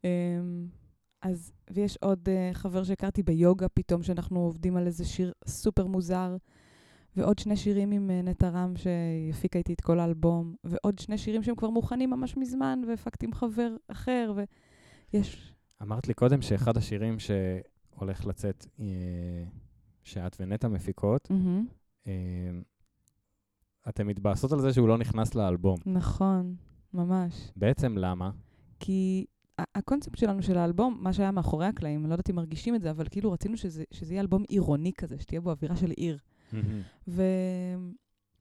אמ, 0.04 0.68
אז, 1.22 1.52
ויש 1.70 1.98
עוד 1.98 2.30
uh, 2.30 2.54
חבר 2.54 2.84
שהכרתי 2.84 3.24
ביוגה 3.24 3.70
פתאום, 3.70 4.04
שאנחנו 4.04 4.40
עובדים 4.40 4.78
על 4.78 4.88
איזה 4.88 5.06
שיר 5.06 5.32
סופר 5.48 5.88
מוזר, 5.88 6.38
ועוד 7.16 7.40
שני 7.40 7.58
שירים 7.58 7.92
עם 7.92 8.10
uh, 8.10 8.26
נטע 8.26 8.50
רם 8.50 8.74
שהפיקה 8.76 9.60
איתי 9.60 9.74
את 9.74 9.82
כל 9.82 10.00
האלבום, 10.00 10.56
ועוד 10.64 11.00
שני 11.00 11.18
שירים 11.18 11.44
שהם 11.44 11.56
כבר 11.56 11.70
מוכנים 11.70 12.10
ממש 12.10 12.38
מזמן, 12.38 12.82
והפקתי 12.88 13.26
עם 13.26 13.34
חבר 13.34 13.76
אחר, 13.88 14.34
ויש... 15.14 15.54
אמרת 15.82 16.08
לי 16.08 16.14
קודם 16.14 16.42
שאחד 16.42 16.78
השירים 16.78 17.18
שהולך 17.20 18.26
לצאת, 18.26 18.66
אה, 18.80 18.86
שאת 20.04 20.38
ונטע 20.40 20.68
מפיקות, 20.68 21.32
מהמם. 21.32 21.66
אה, 22.08 22.12
אתן 23.90 24.08
מתבאסות 24.08 24.52
על 24.52 24.60
זה 24.60 24.74
שהוא 24.74 24.88
לא 24.88 24.98
נכנס 24.98 25.36
לאלבום. 25.36 25.78
נכון, 25.86 26.56
ממש. 26.94 27.52
בעצם 27.56 27.98
למה? 27.98 28.32
כי 28.80 29.26
הקונספט 29.76 30.18
שלנו 30.18 30.42
של 30.44 30.58
האלבום, 30.58 30.98
מה 31.00 31.14
שהיה 31.14 31.32
מאחורי 31.32 31.66
הקלעים, 31.66 32.06
לא 32.06 32.14
יודעת 32.14 32.30
אם 32.30 32.36
מרגישים 32.36 32.76
את 32.76 32.82
זה, 32.82 32.92
אבל 32.92 33.06
כאילו 33.12 33.32
רצינו 33.32 33.58
שזה, 33.58 33.84
שזה 33.92 34.14
יהיה 34.14 34.22
אלבום 34.22 34.44
עירוני 34.48 34.94
כזה, 34.94 35.20
שתהיה 35.20 35.42
בו 35.42 35.50
אווירה 35.50 35.76
של 35.76 35.92
עיר. 35.92 36.18
ו... 37.08 37.24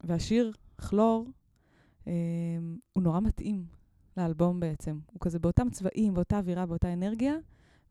והשיר, 0.05 0.53
כלור, 0.77 1.27
אה, 2.07 2.13
הוא 2.93 3.03
נורא 3.03 3.21
מתאים 3.21 3.65
לאלבום 4.17 4.61
בעצם. 4.61 4.99
הוא 5.07 5.21
כזה 5.21 5.39
באותם 5.39 5.71
צבעים, 5.71 6.15
באותה 6.15 6.39
אווירה, 6.39 6.67
באותה 6.67 6.93
אנרגיה, 6.93 7.35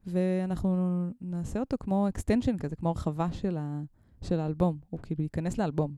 ואנחנו 0.08 1.06
נעשה 1.22 1.60
אותו 1.60 1.78
כמו 1.80 2.10
extension 2.10 2.58
כזה, 2.58 2.76
כמו 2.76 2.90
הרחבה 2.90 3.32
של, 3.32 3.58
ה... 3.58 3.82
של 4.22 4.40
האלבום. 4.40 4.78
הוא 4.90 5.00
כאילו 5.04 5.24
ייכנס 5.24 5.58
לאלבום. 5.58 5.96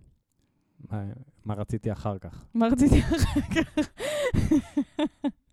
מה, 0.91 1.03
מה 1.45 1.53
רציתי 1.53 1.91
אחר 1.91 2.17
כך? 2.17 2.45
מה 2.53 2.67
רציתי 2.67 2.99
אחר 2.99 3.41
כך? 3.41 3.89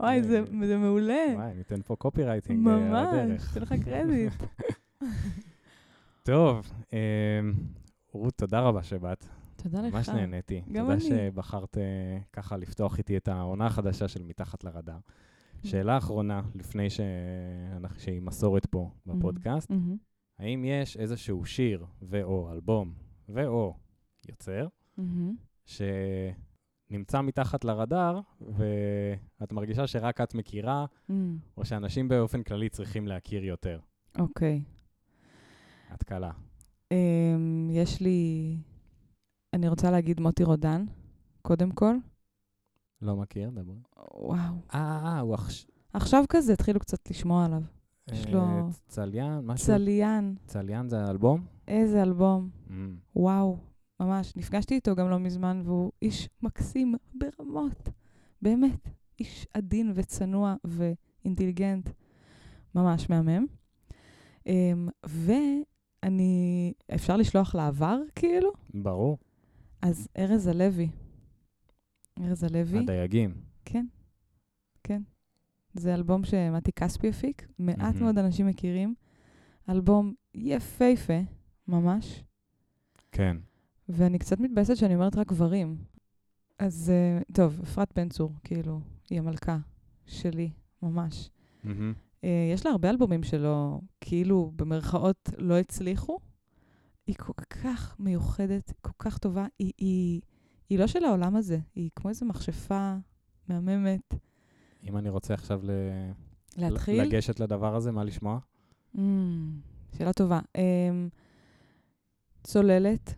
וואי, 0.00 0.22
זה, 0.22 0.38
אה, 0.38 0.66
זה 0.66 0.78
מעולה. 0.78 1.26
וואי, 1.34 1.54
ניתן 1.54 1.82
פה 1.82 1.96
copywriting 1.96 2.68
על 2.68 2.74
ממש, 2.74 3.08
הדרך. 3.12 3.54
תן 3.54 3.62
לך 3.62 3.74
קרדיט. 3.84 4.32
טוב, 6.22 6.72
אמ, 6.92 6.98
רות, 8.12 8.34
תודה 8.34 8.60
רבה 8.60 8.82
שבאת. 8.82 9.26
תודה 9.56 9.80
לך. 9.80 9.94
ממש 9.94 10.08
נהניתי. 10.08 10.62
גם 10.72 10.82
תודה 10.82 10.92
אני. 10.94 11.00
שבחרת 11.00 11.78
אה, 11.78 12.18
ככה 12.32 12.56
לפתוח 12.56 12.98
איתי 12.98 13.16
את 13.16 13.28
העונה 13.28 13.66
החדשה 13.66 14.08
של 14.08 14.22
מתחת 14.22 14.64
לרדאר. 14.64 14.98
שאלה 15.64 15.98
אחרונה, 15.98 16.42
לפני 16.54 16.90
שהיא 17.98 18.22
מסורת 18.22 18.66
פה 18.66 18.90
בפודקאסט, 19.06 19.70
מהמם, 19.70 19.96
האם 20.38 20.64
יש 20.64 20.96
איזשהו 20.96 21.44
שיר 21.44 21.86
ו/או 22.02 22.52
אלבום 22.52 22.92
ו/או 23.28 23.74
יוצר 24.28 24.66
מהמם. 24.96 25.34
שנמצא 26.92 27.20
מתחת 27.22 27.64
לרדאר 27.64 28.20
ואת 28.40 29.52
מרגישה 29.52 29.86
שרק 29.86 30.20
את 30.20 30.34
מכירה, 30.34 30.86
מהמם. 31.08 31.38
או 31.56 31.64
שאנשים 31.64 32.08
באופן 32.08 32.42
כללי 32.42 32.68
צריכים 32.68 33.06
להכיר 33.08 33.44
יותר? 33.44 33.80
אוקיי. 34.18 34.62
את 35.94 36.02
קלה. 36.02 36.30
אמ, 36.92 37.68
יש 37.70 38.00
לי... 38.00 38.56
אני 39.52 39.68
רוצה 39.68 39.90
להגיד 39.90 40.20
מוטי 40.20 40.44
רודן, 40.44 40.84
קודם 41.42 41.70
כל. 41.70 41.94
לא 43.02 43.16
מכיר, 43.16 43.50
דברי. 43.50 43.76
וואו. 44.14 44.36
אה, 44.74 45.00
אה, 45.04 45.20
הוא 45.20 45.34
עכשיו... 45.34 45.68
עכשיו 45.92 46.24
כזה 46.28 46.52
התחילו 46.52 46.80
קצת 46.80 47.10
לשמוע 47.10 47.44
עליו. 47.44 47.62
יש 48.12 48.26
לו- 48.26 48.40
אה, 48.40 48.62
צליין, 48.88 49.38
משהו? 49.46 49.66
צליין, 49.66 50.34
צליין 50.46 50.88
זה 50.88 51.04
האלבום? 51.04 51.46
איזה 51.68 52.02
אלבום. 52.02 52.50
Mm. 52.68 52.72
וואו, 53.16 53.56
ממש. 54.02 54.36
נפגשתי 54.36 54.74
איתו 54.74 54.94
גם 54.94 55.10
לא 55.10 55.18
מזמן, 55.18 55.62
והוא 55.64 55.92
איש 56.02 56.28
מקסים 56.42 56.94
ברמות. 57.14 57.88
באמת. 58.42 58.88
איש 59.20 59.46
עדין 59.54 59.92
וצנוע 59.94 60.54
ואינטליגנט. 60.64 61.88
ממש 62.74 63.10
מהמם. 63.10 63.46
אמ, 64.46 64.88
ואני... 65.04 66.72
אפשר 66.94 67.16
לשלוח 67.16 67.54
לעבר, 67.54 68.00
כאילו? 68.14 68.52
ברור, 68.74 69.18
אז 69.82 70.08
ארז 70.18 70.46
הלוי. 70.46 70.90
ארז 72.20 72.44
הלוי. 72.44 72.78
הדייגים. 72.78 73.34
כן, 73.64 73.86
כן. 74.84 75.02
זה 75.74 75.94
אלבום 75.94 76.24
שמתי 76.24 76.72
כספי 76.72 77.08
הפיק, 77.08 77.48
מעט 77.58 77.78
מהמם. 77.78 78.02
מאוד 78.02 78.18
אנשים 78.18 78.46
מכירים. 78.46 78.94
אלבום 79.68 80.14
יפהפה, 80.34 81.20
ממש. 81.68 82.24
כן. 83.12 83.36
ואני 83.88 84.18
קצת 84.18 84.40
מתבאסת 84.40 84.76
שאני 84.76 84.94
אומרת 84.94 85.16
רק 85.16 85.28
גברים. 85.28 85.76
אז 86.58 86.92
uh, 86.92 87.32
טוב, 87.32 87.60
אפרת 87.62 87.92
בן 87.96 88.08
צור, 88.08 88.32
כאילו, 88.44 88.80
היא 89.10 89.18
המלכה 89.18 89.58
שלי, 90.06 90.50
ממש. 90.82 91.30
מהמם. 91.64 91.92
Uh, 92.20 92.26
יש 92.54 92.66
לה 92.66 92.72
הרבה 92.72 92.90
אלבומים 92.90 93.22
שלו, 93.22 93.80
כאילו, 94.00 94.52
במרכאות, 94.56 95.30
לא 95.38 95.58
הצליחו. 95.58 96.18
היא 97.06 97.16
כל 97.18 97.32
כך 97.62 97.96
מיוחדת, 97.98 98.72
כל 98.80 98.92
כך 98.98 99.18
טובה. 99.18 99.46
היא, 99.58 99.72
היא, 99.78 100.20
היא 100.68 100.78
לא 100.78 100.86
של 100.86 101.04
העולם 101.04 101.36
הזה, 101.36 101.58
היא 101.74 101.90
כמו 101.96 102.10
איזו 102.10 102.26
מכשפה 102.26 102.94
מהממת. 103.48 104.14
אם 104.88 104.96
אני 104.96 105.08
רוצה 105.08 105.34
עכשיו 105.34 105.60
ל... 105.64 105.70
להתחיל? 106.56 107.02
לגשת 107.02 107.40
לדבר 107.40 107.76
הזה, 107.76 107.92
מה 107.92 108.04
לשמוע? 108.04 108.38
Mm, 108.96 108.98
שאלה 109.98 110.12
טובה. 110.12 110.40
Um, 110.56 110.60
צוללת, 112.42 113.14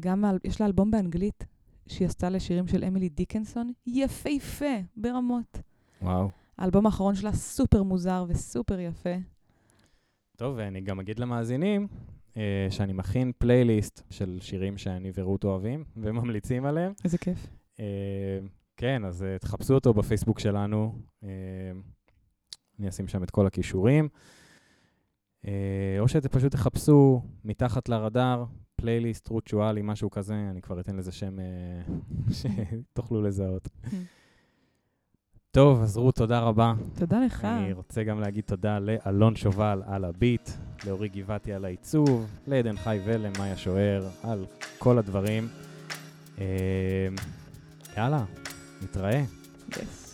גם 0.00 0.24
על, 0.24 0.38
יש 0.44 0.60
לה 0.60 0.66
אלבום 0.66 0.90
באנגלית 0.90 1.46
שהיא 1.86 2.06
עשתה 2.06 2.30
לשירים 2.30 2.66
של 2.68 2.84
אמילי 2.84 3.08
דיקנסון, 3.08 3.72
יפהפה 3.86 4.74
ברמות. 4.96 5.60
וואו. 6.02 6.30
האלבום 6.58 6.86
האחרון 6.86 7.14
שלה 7.14 7.32
סופר 7.32 7.82
מוזר 7.82 8.24
וסופר 8.28 8.80
יפה. 8.80 9.14
טוב, 10.36 10.54
ואני 10.58 10.80
גם 10.80 11.00
אגיד 11.00 11.18
למאזינים 11.18 11.86
אה, 12.36 12.66
שאני 12.70 12.92
מכין 12.92 13.32
פלייליסט 13.38 14.02
של 14.10 14.38
שירים 14.40 14.78
שאני 14.78 15.10
ורות 15.14 15.44
אוהבים 15.44 15.84
וממליצים 15.96 16.64
עליהם. 16.64 16.92
איזה 17.04 17.18
כיף. 17.18 17.46
אה, 17.80 18.38
כן, 18.76 19.04
אז 19.04 19.22
אה, 19.22 19.38
תחפשו 19.38 19.74
אותו 19.74 19.94
בפייסבוק 19.94 20.38
שלנו. 20.38 20.94
אה, 21.24 21.28
אני 22.78 22.88
אשים 22.88 23.08
שם 23.08 23.22
את 23.22 23.30
כל 23.30 23.46
הכישורים. 23.46 24.08
אה, 25.46 25.96
או 25.98 26.08
שפשוט 26.08 26.52
תחפשו 26.52 27.22
מתחת 27.44 27.88
לרדאר, 27.88 28.44
פלייליסט 28.80 29.28
רות 29.28 29.46
שואלי, 29.46 29.80
משהו 29.84 30.10
כזה, 30.10 30.34
אני 30.50 30.62
כבר 30.62 30.80
אתן 30.80 30.96
לזה 30.96 31.12
שם 31.12 31.40
אה, 31.40 31.44
שתוכלו 32.38 33.22
לזהות. 33.22 33.68
טוב, 35.50 35.82
אז 35.82 35.96
רות, 35.96 36.14
תודה 36.14 36.40
רבה. 36.40 36.74
תודה 36.98 37.20
לך. 37.20 37.44
אני 37.44 37.72
רוצה 37.72 38.02
גם 38.02 38.20
להגיד 38.20 38.44
תודה 38.44 38.78
לאלון 38.78 39.36
שובל 39.36 39.82
על 39.86 40.04
הביט, 40.04 40.50
לאורי 40.86 41.08
גבעתי 41.08 41.52
על 41.52 41.64
העיצוב, 41.64 42.26
לעדן 42.46 42.76
חי 42.76 43.00
ולמאיה 43.04 43.56
שוער 43.56 44.08
על 44.22 44.46
כל 44.78 44.98
הדברים. 44.98 45.48
אה, 46.38 46.44
יאללה, 47.96 48.24
נתראה. 48.82 49.24
Yes. 49.70 50.07